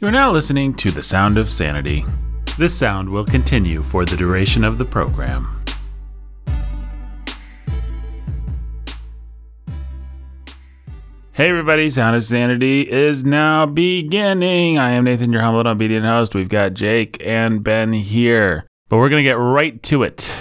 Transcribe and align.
You 0.00 0.06
are 0.06 0.12
now 0.12 0.30
listening 0.30 0.74
to 0.74 0.92
The 0.92 1.02
Sound 1.02 1.38
of 1.38 1.50
Sanity. 1.50 2.04
This 2.56 2.72
sound 2.72 3.08
will 3.08 3.24
continue 3.24 3.82
for 3.82 4.04
the 4.04 4.16
duration 4.16 4.62
of 4.62 4.78
the 4.78 4.84
program. 4.84 5.60
Hey 11.32 11.48
everybody, 11.48 11.90
Sound 11.90 12.14
of 12.14 12.22
Sanity 12.22 12.88
is 12.88 13.24
now 13.24 13.66
beginning. 13.66 14.78
I 14.78 14.92
am 14.92 15.02
Nathan, 15.02 15.32
your 15.32 15.42
humble 15.42 15.58
and 15.58 15.68
obedient 15.68 16.06
host. 16.06 16.32
We've 16.32 16.48
got 16.48 16.74
Jake 16.74 17.16
and 17.20 17.64
Ben 17.64 17.92
here, 17.92 18.68
but 18.88 18.98
we're 18.98 19.08
going 19.08 19.24
to 19.24 19.28
get 19.28 19.32
right 19.32 19.82
to 19.82 20.04
it, 20.04 20.32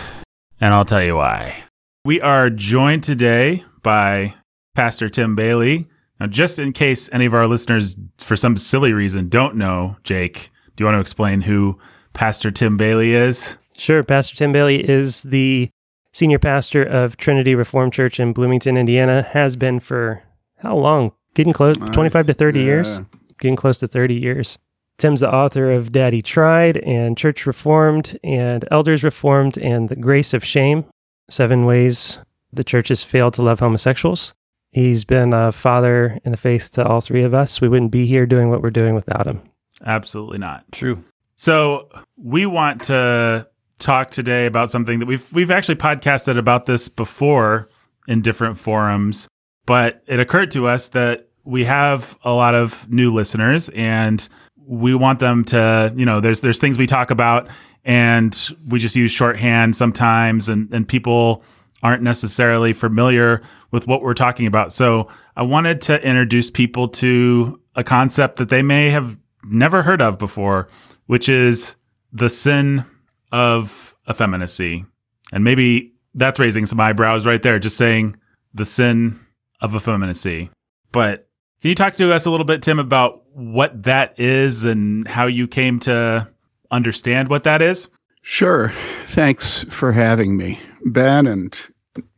and 0.62 0.72
I'll 0.72 0.86
tell 0.86 1.02
you 1.02 1.16
why. 1.16 1.64
We 2.06 2.22
are 2.22 2.52
joined 2.52 3.04
today 3.04 3.66
by 3.82 4.36
Pastor 4.76 5.10
Tim 5.10 5.36
Bayly. 5.36 5.88
Now, 6.20 6.28
just 6.28 6.60
in 6.60 6.74
case 6.74 7.10
any 7.12 7.26
of 7.26 7.34
our 7.34 7.48
listeners, 7.48 7.96
for 8.18 8.36
some 8.36 8.58
silly 8.58 8.94
reason, 8.94 9.30
don't 9.30 9.56
know, 9.56 9.98
Jake, 10.04 10.52
do 10.76 10.84
you 10.84 10.86
want 10.86 10.96
to 10.96 11.02
explain 11.02 11.42
who 11.42 11.80
Pastor 12.14 12.50
Tim 12.52 12.78
Bayly 12.78 13.14
is? 13.14 13.56
Sure. 13.78 14.04
Pastor 14.04 14.36
Tim 14.36 14.52
Bayly 14.52 14.88
is 14.88 15.22
the 15.24 15.70
senior 16.14 16.40
pastor 16.40 16.84
of 16.84 17.18
Trinity 17.18 17.54
Reformed 17.54 17.94
Church 17.94 18.20
in 18.20 18.34
Bloomington, 18.34 18.78
Indiana, 18.78 19.22
has 19.22 19.56
been 19.56 19.80
for 19.80 20.24
how 20.58 20.76
long? 20.76 21.12
Getting 21.36 21.54
close, 21.54 21.78
25 21.78 22.28
to 22.28 22.34
30 22.34 22.60
yeah. 22.60 22.66
years? 22.66 22.98
Getting 23.40 23.56
close 23.56 23.78
to 23.78 23.88
30 23.88 24.16
years. 24.16 24.58
Tim's 24.98 25.20
the 25.20 25.32
author 25.32 25.72
of 25.72 25.92
Daddy 25.92 26.24
Tried 26.24 26.78
and 26.78 27.16
Church 27.16 27.46
Reformed 27.46 28.18
and 28.24 28.66
Elders 28.72 29.04
Reformed 29.04 29.58
and 29.60 29.90
The 29.90 29.96
Grace 29.96 30.34
of 30.34 30.44
Shame 30.44 30.86
Seven 31.30 31.66
Ways 31.66 32.18
the 32.52 32.64
Churches 32.64 33.04
Failed 33.04 33.34
to 33.36 33.42
Love 33.42 33.60
Homosexuals. 33.60 34.34
He's 34.72 35.04
been 35.06 35.34
a 35.34 35.52
father 35.52 36.20
in 36.24 36.32
the 36.32 36.38
faith 36.38 36.72
to 36.72 36.86
all 36.86 37.02
three 37.02 37.24
of 37.24 37.34
us. 37.34 37.62
We 37.62 37.70
wouldn't 37.70 37.92
be 37.92 38.06
here 38.06 38.26
doing 38.26 38.50
what 38.50 38.62
we're 38.62 38.70
doing 38.70 38.96
without 38.96 39.26
him. 39.26 39.42
Absolutely 39.86 40.38
not. 40.38 40.66
True. 40.72 41.04
So 41.36 41.90
we 42.18 42.46
want 42.46 42.84
to 42.86 43.48
talk 43.80 44.12
today 44.12 44.46
about 44.46 44.70
something 44.70 45.00
that 45.00 45.06
we've 45.06 45.32
we've 45.32 45.52
actually 45.52 45.76
podcasted 45.76 46.38
about 46.38 46.66
this 46.66 46.90
before 46.90 47.70
in 48.08 48.22
different 48.22 48.58
forums, 48.58 49.28
but 49.66 50.02
it 50.08 50.20
occurred 50.20 50.52
to 50.52 50.68
us 50.68 50.90
that 50.90 51.30
we 51.44 51.64
have 51.66 52.18
a 52.24 52.32
lot 52.32 52.56
of 52.56 52.90
new 52.92 53.14
listeners 53.14 53.70
and 53.70 54.28
we 54.66 54.94
want 54.94 55.20
them 55.20 55.46
to, 55.46 55.94
you 55.96 56.06
know, 56.06 56.20
there's 56.20 56.42
there's 56.42 56.60
things 56.60 56.78
we 56.78 56.88
talk 56.88 57.12
about 57.12 57.50
and 57.86 58.50
we 58.68 58.80
just 58.80 58.96
use 58.96 59.12
shorthand 59.12 59.76
sometimes 59.76 60.50
and 60.50 60.74
and 60.74 60.88
people 60.88 61.44
aren't 61.84 62.04
necessarily 62.04 62.74
familiar 62.74 63.42
with 63.72 63.88
what 63.88 64.02
we're 64.02 64.14
talking 64.14 64.48
about. 64.48 64.74
So 64.74 65.08
I 65.36 65.44
wanted 65.44 65.82
to 65.82 66.02
introduce 66.02 66.50
people 66.50 66.88
to 66.90 67.60
a 67.76 67.84
concept 67.84 68.38
that 68.38 68.50
they 68.50 68.62
may 68.62 68.90
have 68.90 69.18
never 69.44 69.84
heard 69.84 70.02
of 70.02 70.18
before, 70.18 70.68
which 71.06 71.30
is 71.30 71.76
the 72.12 72.30
sin 72.30 72.84
of 73.32 73.96
effeminacy. 74.10 74.86
And 75.32 75.44
maybe 75.44 75.94
that's 76.16 76.40
raising 76.40 76.66
some 76.66 76.80
eyebrows 76.80 77.26
right 77.26 77.42
there, 77.42 77.60
just 77.60 77.78
saying 77.78 78.16
the 78.54 78.66
sin 78.66 79.20
of 79.62 79.76
effeminacy. 79.76 80.50
But 80.92 81.28
can 81.62 81.70
you 81.70 81.76
talk 81.76 81.96
to 81.98 82.14
us 82.14 82.26
a 82.26 82.32
little 82.32 82.46
bit, 82.46 82.62
Tim, 82.62 82.80
about 82.80 83.24
what 83.34 83.84
that 83.84 84.20
is 84.20 84.66
and 84.66 85.08
how 85.08 85.28
you 85.28 85.48
came 85.48 85.80
to 85.82 86.28
understand 86.72 87.30
what 87.30 87.44
that 87.44 87.62
is? 87.62 87.88
Sure. 88.30 88.74
Thanks 89.06 89.64
for 89.70 89.94
having 89.94 90.36
me, 90.36 90.60
Ben 90.84 91.26
and 91.28 91.58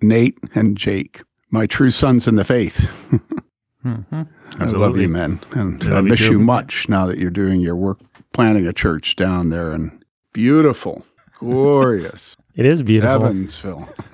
Nate 0.01 0.39
and 0.55 0.75
Jake, 0.75 1.21
my 1.51 1.67
true 1.67 1.91
sons 1.91 2.27
in 2.27 2.35
the 2.35 2.43
faith. 2.43 2.87
Mm-hmm. 3.85 4.23
I 4.61 4.65
love 4.65 4.97
you, 4.97 5.07
men, 5.07 5.39
and 5.51 5.81
I 5.85 5.87
love 5.87 6.03
you 6.05 6.09
miss 6.11 6.19
you 6.19 6.37
much 6.37 6.89
now 6.89 7.05
that 7.05 7.17
you're 7.17 7.29
doing 7.31 7.61
your 7.61 7.77
work 7.77 7.99
planning 8.33 8.67
a 8.67 8.73
church 8.73 9.15
down 9.15 9.51
there 9.51 9.71
in 9.73 10.03
beautiful, 10.33 11.05
glorious 11.37 12.35
It 12.57 12.65
is 12.65 12.81
beautiful. 12.81 13.23
Evansville. 13.25 13.87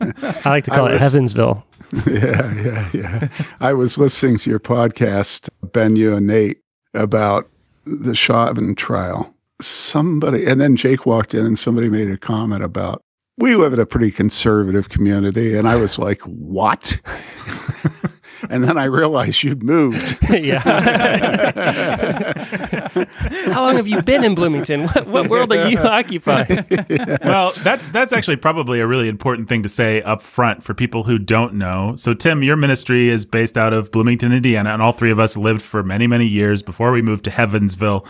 I 0.00 0.48
like 0.48 0.64
to 0.64 0.72
I 0.72 0.76
call 0.76 0.86
it 0.86 0.94
was- 0.94 1.02
Heavensville. 1.02 1.62
yeah, 2.06 2.54
yeah, 2.62 2.88
yeah. 2.94 3.28
I 3.60 3.74
was 3.74 3.98
listening 3.98 4.38
to 4.38 4.48
your 4.50 4.60
podcast, 4.60 5.50
Ben, 5.74 5.94
you 5.96 6.16
and 6.16 6.26
Nate, 6.26 6.62
about 6.94 7.50
the 7.84 8.14
Chauvin 8.14 8.74
trial. 8.74 9.34
Somebody, 9.62 10.46
and 10.46 10.60
then 10.60 10.76
Jake 10.76 11.06
walked 11.06 11.34
in 11.34 11.46
and 11.46 11.58
somebody 11.58 11.88
made 11.88 12.10
a 12.10 12.16
comment 12.16 12.62
about, 12.62 13.02
we 13.38 13.56
live 13.56 13.72
in 13.72 13.80
a 13.80 13.86
pretty 13.86 14.10
conservative 14.10 14.88
community. 14.88 15.56
And 15.56 15.68
I 15.68 15.76
was 15.76 15.98
like, 15.98 16.20
what? 16.22 16.98
and 18.50 18.64
then 18.64 18.78
I 18.78 18.84
realized 18.84 19.42
you'd 19.42 19.62
moved. 19.62 20.18
yeah. 20.30 20.60
How 23.52 23.62
long 23.62 23.76
have 23.76 23.86
you 23.86 24.02
been 24.02 24.24
in 24.24 24.34
Bloomington? 24.34 24.86
What, 24.88 25.06
what 25.06 25.30
world 25.30 25.52
are 25.52 25.68
you 25.68 25.78
occupying? 25.78 26.66
well, 27.24 27.52
that's 27.62 27.88
that's 27.90 28.12
actually 28.12 28.36
probably 28.36 28.80
a 28.80 28.86
really 28.86 29.08
important 29.08 29.48
thing 29.48 29.62
to 29.62 29.68
say 29.68 30.02
up 30.02 30.22
front 30.22 30.62
for 30.62 30.74
people 30.74 31.04
who 31.04 31.18
don't 31.18 31.54
know. 31.54 31.94
So, 31.96 32.14
Tim, 32.14 32.42
your 32.42 32.56
ministry 32.56 33.08
is 33.08 33.24
based 33.24 33.56
out 33.56 33.72
of 33.72 33.90
Bloomington, 33.90 34.32
Indiana, 34.32 34.70
and 34.70 34.82
all 34.82 34.92
three 34.92 35.10
of 35.10 35.18
us 35.18 35.36
lived 35.36 35.62
for 35.62 35.82
many, 35.82 36.06
many 36.06 36.26
years 36.26 36.62
before 36.62 36.92
we 36.92 37.02
moved 37.02 37.24
to 37.24 37.30
Heavensville 37.30 38.06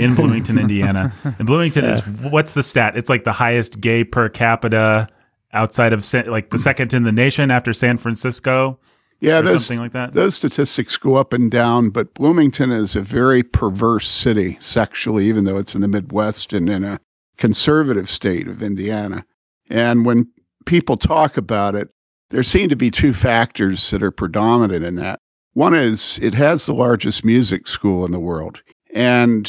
in 0.00 0.14
Bloomington, 0.14 0.58
Indiana. 0.58 1.12
And 1.24 1.46
Bloomington 1.46 1.84
is 1.84 2.06
what's 2.06 2.54
the 2.54 2.62
stat? 2.62 2.96
It's 2.96 3.08
like 3.08 3.24
the 3.24 3.32
highest 3.32 3.80
gay 3.80 4.04
per 4.04 4.28
capita 4.28 5.08
outside 5.52 5.92
of 5.92 6.10
like 6.28 6.50
the 6.50 6.58
second 6.58 6.94
in 6.94 7.02
the 7.02 7.12
nation 7.12 7.50
after 7.50 7.72
San 7.72 7.98
Francisco 7.98 8.78
Yeah, 9.22 9.40
those, 9.40 9.66
something 9.66 9.80
like 9.80 9.92
that. 9.92 10.14
those 10.14 10.34
statistics 10.34 10.96
go 10.96 11.14
up 11.14 11.32
and 11.32 11.48
down, 11.48 11.90
but 11.90 12.12
Bloomington 12.12 12.72
is 12.72 12.96
a 12.96 13.00
very 13.00 13.44
perverse 13.44 14.08
city 14.08 14.56
sexually, 14.58 15.26
even 15.28 15.44
though 15.44 15.58
it's 15.58 15.76
in 15.76 15.80
the 15.80 15.88
Midwest 15.88 16.52
and 16.52 16.68
in 16.68 16.82
a 16.82 16.98
conservative 17.36 18.10
state 18.10 18.48
of 18.48 18.64
Indiana. 18.64 19.24
And 19.70 20.04
when 20.04 20.28
people 20.66 20.96
talk 20.96 21.36
about 21.36 21.76
it, 21.76 21.90
there 22.30 22.42
seem 22.42 22.68
to 22.70 22.76
be 22.76 22.90
two 22.90 23.14
factors 23.14 23.90
that 23.90 24.02
are 24.02 24.10
predominant 24.10 24.84
in 24.84 24.96
that. 24.96 25.20
One 25.52 25.74
is 25.74 26.18
it 26.20 26.34
has 26.34 26.66
the 26.66 26.74
largest 26.74 27.24
music 27.24 27.68
school 27.68 28.04
in 28.04 28.10
the 28.10 28.18
world. 28.18 28.60
And 28.92 29.48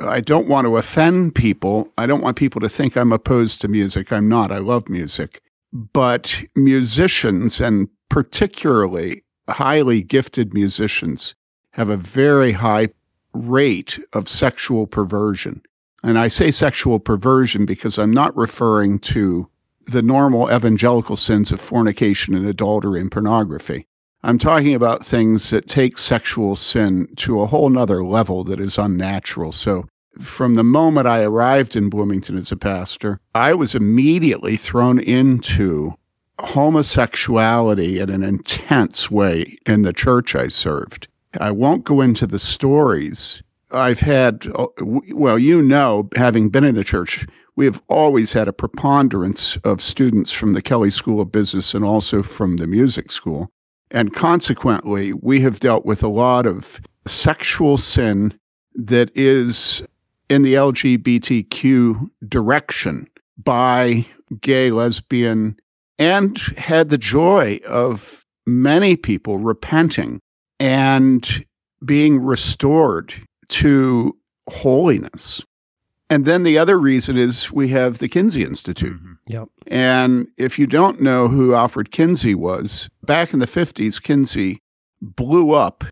I 0.00 0.22
don't 0.22 0.48
want 0.48 0.64
to 0.64 0.76
offend 0.76 1.36
people. 1.36 1.88
I 1.96 2.06
don't 2.06 2.20
want 2.20 2.36
people 2.36 2.60
to 2.62 2.68
think 2.68 2.96
I'm 2.96 3.12
opposed 3.12 3.60
to 3.60 3.68
music. 3.68 4.12
I'm 4.12 4.28
not. 4.28 4.50
I 4.50 4.58
love 4.58 4.88
music. 4.88 5.40
But 5.74 6.34
musicians, 6.54 7.60
and 7.60 7.88
particularly 8.08 9.24
highly 9.48 10.02
gifted 10.02 10.54
musicians, 10.54 11.34
have 11.72 11.88
a 11.88 11.96
very 11.96 12.52
high 12.52 12.90
rate 13.32 13.98
of 14.12 14.28
sexual 14.28 14.86
perversion. 14.86 15.60
And 16.04 16.18
I 16.18 16.28
say 16.28 16.52
sexual 16.52 17.00
perversion 17.00 17.66
because 17.66 17.98
I'm 17.98 18.12
not 18.12 18.36
referring 18.36 19.00
to 19.00 19.48
the 19.86 20.02
normal 20.02 20.50
evangelical 20.54 21.16
sins 21.16 21.50
of 21.50 21.60
fornication 21.60 22.34
and 22.34 22.46
adultery 22.46 23.00
and 23.00 23.10
pornography. 23.10 23.86
I'm 24.22 24.38
talking 24.38 24.74
about 24.74 25.04
things 25.04 25.50
that 25.50 25.68
take 25.68 25.98
sexual 25.98 26.56
sin 26.56 27.08
to 27.16 27.40
a 27.40 27.46
whole 27.46 27.68
nother 27.68 28.04
level 28.04 28.44
that 28.44 28.60
is 28.60 28.78
unnatural. 28.78 29.52
So 29.52 29.86
from 30.20 30.54
the 30.54 30.64
moment 30.64 31.06
I 31.06 31.22
arrived 31.22 31.76
in 31.76 31.88
Bloomington 31.88 32.36
as 32.36 32.52
a 32.52 32.56
pastor, 32.56 33.20
I 33.34 33.54
was 33.54 33.74
immediately 33.74 34.56
thrown 34.56 34.98
into 34.98 35.94
homosexuality 36.40 38.00
in 38.00 38.10
an 38.10 38.22
intense 38.22 39.10
way 39.10 39.58
in 39.66 39.82
the 39.82 39.92
church 39.92 40.34
I 40.34 40.48
served. 40.48 41.08
I 41.40 41.50
won't 41.50 41.84
go 41.84 42.00
into 42.00 42.26
the 42.26 42.38
stories. 42.38 43.42
I've 43.70 44.00
had, 44.00 44.46
well, 44.80 45.38
you 45.38 45.62
know, 45.62 46.08
having 46.16 46.48
been 46.48 46.64
in 46.64 46.74
the 46.74 46.84
church, 46.84 47.26
we 47.56 47.64
have 47.64 47.82
always 47.88 48.32
had 48.32 48.48
a 48.48 48.52
preponderance 48.52 49.56
of 49.58 49.80
students 49.80 50.32
from 50.32 50.52
the 50.52 50.62
Kelley 50.62 50.90
School 50.90 51.20
of 51.20 51.32
Business 51.32 51.74
and 51.74 51.84
also 51.84 52.22
from 52.22 52.56
the 52.56 52.66
music 52.66 53.12
school. 53.12 53.50
And 53.90 54.12
consequently, 54.12 55.12
we 55.12 55.40
have 55.40 55.60
dealt 55.60 55.84
with 55.84 56.02
a 56.02 56.08
lot 56.08 56.46
of 56.46 56.80
sexual 57.06 57.78
sin 57.78 58.38
that 58.74 59.10
is 59.16 59.82
in 60.28 60.42
the 60.42 60.54
LGBTQ 60.54 62.10
direction 62.28 63.08
by 63.36 64.06
gay, 64.40 64.70
lesbian, 64.70 65.56
and 65.98 66.38
had 66.56 66.88
the 66.88 66.98
joy 66.98 67.60
of 67.66 68.24
many 68.46 68.96
people 68.96 69.38
repenting 69.38 70.20
and 70.58 71.44
being 71.84 72.20
restored 72.20 73.14
to 73.48 74.16
holiness. 74.48 75.42
And 76.10 76.26
then 76.26 76.42
the 76.42 76.58
other 76.58 76.78
reason 76.78 77.16
is 77.16 77.50
we 77.50 77.68
have 77.68 77.98
the 77.98 78.08
Kinsey 78.08 78.44
Institute. 78.44 79.02
Mhm. 79.02 79.16
Yep. 79.26 79.48
And 79.66 80.28
if 80.36 80.58
you 80.58 80.66
don't 80.66 81.00
know 81.00 81.28
who 81.28 81.54
Alfred 81.54 81.90
Kinsey 81.90 82.34
was, 82.34 82.88
back 83.02 83.32
in 83.32 83.38
the 83.40 83.46
50s, 83.46 83.98
Kinsey 83.98 84.60
blew 85.00 85.52
up 85.52 85.84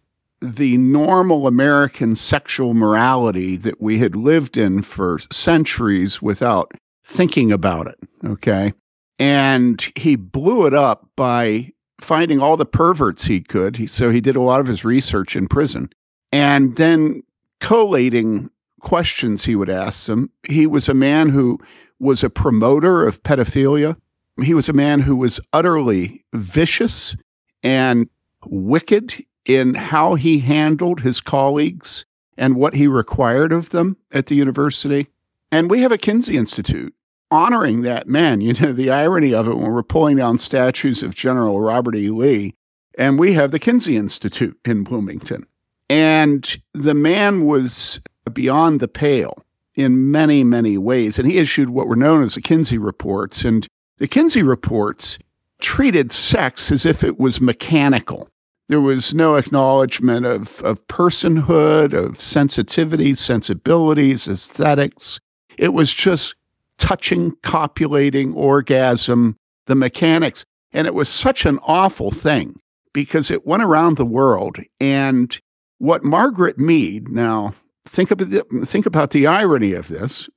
the 0.42 0.76
normal 0.76 1.46
American 1.46 2.16
sexual 2.16 2.74
morality 2.74 3.56
that 3.56 3.80
we 3.80 3.98
had 3.98 4.16
lived 4.16 4.56
in 4.56 4.82
for 4.82 5.20
centuries 5.30 6.20
without 6.20 6.72
thinking 7.04 7.52
about 7.52 7.86
it. 7.86 7.98
Okay. 8.24 8.72
And 9.18 9.80
he 9.94 10.16
blew 10.16 10.66
it 10.66 10.74
up 10.74 11.08
by 11.16 11.70
finding 12.00 12.40
all 12.40 12.56
the 12.56 12.66
perverts 12.66 13.24
he 13.24 13.40
could. 13.40 13.88
So 13.88 14.10
he 14.10 14.20
did 14.20 14.34
a 14.34 14.40
lot 14.40 14.60
of 14.60 14.66
his 14.66 14.84
research 14.84 15.36
in 15.36 15.46
prison 15.46 15.90
and 16.32 16.74
then 16.74 17.22
collating 17.60 18.50
questions 18.80 19.44
he 19.44 19.54
would 19.54 19.70
ask 19.70 20.06
them. 20.06 20.30
He 20.48 20.66
was 20.66 20.88
a 20.88 20.94
man 20.94 21.28
who 21.28 21.60
was 22.00 22.24
a 22.24 22.30
promoter 22.30 23.06
of 23.06 23.22
pedophilia. 23.22 23.96
He 24.42 24.54
was 24.54 24.68
a 24.68 24.72
man 24.72 25.00
who 25.00 25.14
was 25.14 25.38
utterly 25.52 26.24
vicious 26.32 27.14
and 27.62 28.08
wicked 28.44 29.24
in 29.44 29.74
how 29.74 30.14
he 30.14 30.40
handled 30.40 31.00
his 31.00 31.20
colleagues 31.20 32.04
and 32.36 32.56
what 32.56 32.74
he 32.74 32.86
required 32.86 33.52
of 33.52 33.70
them 33.70 33.96
at 34.10 34.26
the 34.26 34.34
university. 34.34 35.08
And 35.50 35.70
we 35.70 35.82
have 35.82 35.92
a 35.92 35.98
Kinsey 35.98 36.36
Institute 36.36 36.94
honoring 37.30 37.82
that 37.82 38.08
man. 38.08 38.40
You 38.40 38.54
know, 38.54 38.72
the 38.72 38.90
irony 38.90 39.34
of 39.34 39.48
it 39.48 39.56
when 39.56 39.72
we're 39.72 39.82
pulling 39.82 40.16
down 40.16 40.38
statues 40.38 41.02
of 41.02 41.14
General 41.14 41.60
Robert 41.60 41.96
E. 41.96 42.10
Lee, 42.10 42.54
and 42.98 43.18
we 43.18 43.32
have 43.32 43.50
the 43.50 43.58
Kinsey 43.58 43.96
Institute 43.96 44.58
in 44.64 44.84
Bloomington. 44.84 45.46
And 45.88 46.56
the 46.72 46.94
man 46.94 47.44
was 47.44 48.00
beyond 48.32 48.80
the 48.80 48.88
pale 48.88 49.44
in 49.74 50.10
many, 50.10 50.44
many 50.44 50.78
ways. 50.78 51.18
And 51.18 51.28
he 51.28 51.38
issued 51.38 51.70
what 51.70 51.86
were 51.86 51.96
known 51.96 52.22
as 52.22 52.34
the 52.34 52.40
Kinsey 52.40 52.78
Reports. 52.78 53.44
And 53.44 53.66
the 53.98 54.08
Kinsey 54.08 54.42
Reports 54.42 55.18
treated 55.60 56.12
sex 56.12 56.70
as 56.70 56.84
if 56.84 57.04
it 57.04 57.18
was 57.18 57.40
mechanical. 57.40 58.28
There 58.68 58.80
was 58.80 59.12
no 59.12 59.36
acknowledgement 59.36 60.24
of, 60.24 60.62
of 60.62 60.86
personhood, 60.86 61.92
of 61.92 62.18
sensitivities, 62.18 63.18
sensibilities, 63.18 64.26
aesthetics. 64.28 65.20
It 65.58 65.74
was 65.74 65.92
just 65.92 66.34
touching, 66.78 67.36
copulating, 67.42 68.32
orgasm, 68.34 69.36
the 69.66 69.74
mechanics. 69.74 70.44
And 70.72 70.86
it 70.86 70.94
was 70.94 71.08
such 71.08 71.44
an 71.44 71.58
awful 71.62 72.10
thing 72.10 72.60
because 72.92 73.30
it 73.30 73.46
went 73.46 73.62
around 73.62 73.96
the 73.96 74.06
world. 74.06 74.58
And 74.80 75.38
what 75.78 76.04
Margaret 76.04 76.58
Mead, 76.58 77.08
now 77.08 77.54
think 77.86 78.10
about 78.10 78.30
the, 78.30 78.44
think 78.66 78.86
about 78.86 79.10
the 79.10 79.26
irony 79.26 79.74
of 79.74 79.88
this. 79.88 80.28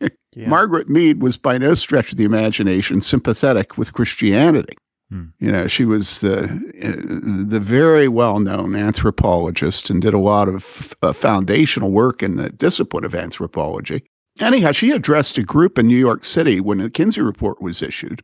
yeah. 0.34 0.48
Margaret 0.48 0.88
Mead 0.88 1.22
was 1.22 1.36
by 1.36 1.58
no 1.58 1.74
stretch 1.74 2.12
of 2.12 2.18
the 2.18 2.24
imagination 2.24 3.00
sympathetic 3.00 3.76
with 3.76 3.92
Christianity. 3.92 4.76
Hmm. 5.10 5.26
You 5.38 5.50
know, 5.50 5.66
she 5.66 5.84
was 5.84 6.20
the 6.20 6.46
the 7.48 7.60
very 7.60 8.08
well 8.08 8.40
known 8.40 8.76
anthropologist 8.76 9.88
and 9.88 10.02
did 10.02 10.12
a 10.12 10.18
lot 10.18 10.48
of 10.48 10.94
uh, 11.02 11.14
foundational 11.14 11.90
work 11.90 12.22
in 12.22 12.36
the 12.36 12.50
discipline 12.50 13.04
of 13.04 13.14
anthropology. 13.14 14.04
Anyhow, 14.38 14.72
she 14.72 14.90
addressed 14.90 15.38
a 15.38 15.42
group 15.42 15.78
in 15.78 15.86
New 15.86 15.96
York 15.96 16.24
City 16.24 16.60
when 16.60 16.78
the 16.78 16.90
Kinsey 16.90 17.22
report 17.22 17.60
was 17.60 17.82
issued. 17.82 18.22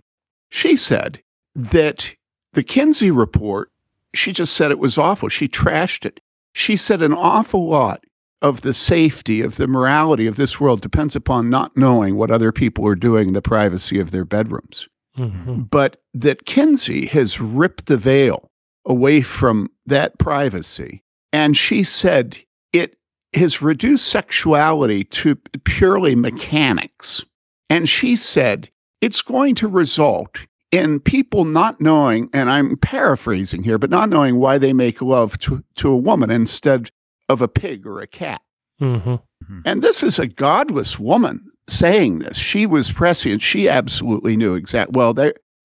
She 0.51 0.77
said 0.77 1.23
that 1.55 2.15
the 2.53 2.63
Kinsey 2.63 3.11
report, 3.11 3.71
she 4.15 4.33
just 4.33 4.53
said 4.53 4.71
it 4.71 4.79
was 4.79 4.99
awful. 4.99 5.29
She 5.29 5.49
trashed 5.49 6.05
it. 6.05 6.21
She 6.53 6.77
said 6.77 7.03
an 7.03 7.15
awful 7.15 7.69
lot 7.69 8.05
of 8.41 8.61
the 8.61 8.75
safety, 8.75 9.41
of 9.41 9.57
the 9.57 9.67
morality 9.67 10.27
of 10.27 10.37
this 10.37 10.61
world 10.61 10.83
depends 10.83 11.17
upon 11.17 11.49
not 11.49 11.77
knowing 11.77 12.15
what 12.15 12.31
other 12.31 12.53
people 12.53 12.87
are 12.87 12.95
doing 12.95 13.29
in 13.29 13.35
the 13.35 13.43
privacy 13.43 13.99
of 13.99 14.11
their 14.11 14.27
bedrooms. 14.27 14.87
Mm-hmm. 15.19 15.63
But 15.63 16.03
that 16.13 16.45
Kinsey 16.45 17.07
has 17.07 17.41
ripped 17.41 17.87
the 17.87 17.97
veil 17.97 18.51
away 18.85 19.23
from 19.23 19.71
that 19.87 20.19
privacy. 20.19 21.03
And 21.33 21.57
she 21.57 21.83
said 21.83 22.39
it 22.73 22.97
has 23.35 23.63
reduced 23.63 24.07
sexuality 24.07 25.05
to 25.05 25.37
purely 25.65 26.15
mechanics. 26.15 27.25
And 27.71 27.89
she 27.89 28.17
said 28.17 28.71
it's 29.01 29.23
going 29.23 29.55
to 29.57 29.69
result 29.69 30.39
in 30.71 30.99
people 30.99 31.45
not 31.45 31.81
knowing, 31.81 32.29
and 32.33 32.51
I'm 32.51 32.77
paraphrasing 32.77 33.63
here, 33.63 33.79
but 33.79 33.91
not 33.91 34.09
knowing 34.09 34.37
why 34.37 34.59
they 34.59 34.73
make 34.73 35.01
love 35.01 35.39
to, 35.41 35.63
to 35.77 35.91
a 35.91 35.97
woman 35.97 36.31
instead 36.31 36.91
of 37.29 37.41
a 37.41 37.49
pig 37.49 37.87
or 37.87 38.01
a 38.01 38.07
cat. 38.07 38.43
Mm-hmm. 38.81 39.61
And 39.65 39.83
this 39.83 40.03
is 40.03 40.19
a 40.19 40.27
godless 40.27 40.99
woman 40.99 41.53
saying 41.69 42.21
this. 42.21 42.37
She 42.37 42.67
was 42.67 42.93
prescient. 42.93 43.43
She 43.43 43.69
absolutely 43.69 44.37
knew 44.37 44.55
exactly. 44.55 44.97
Well, 44.97 45.15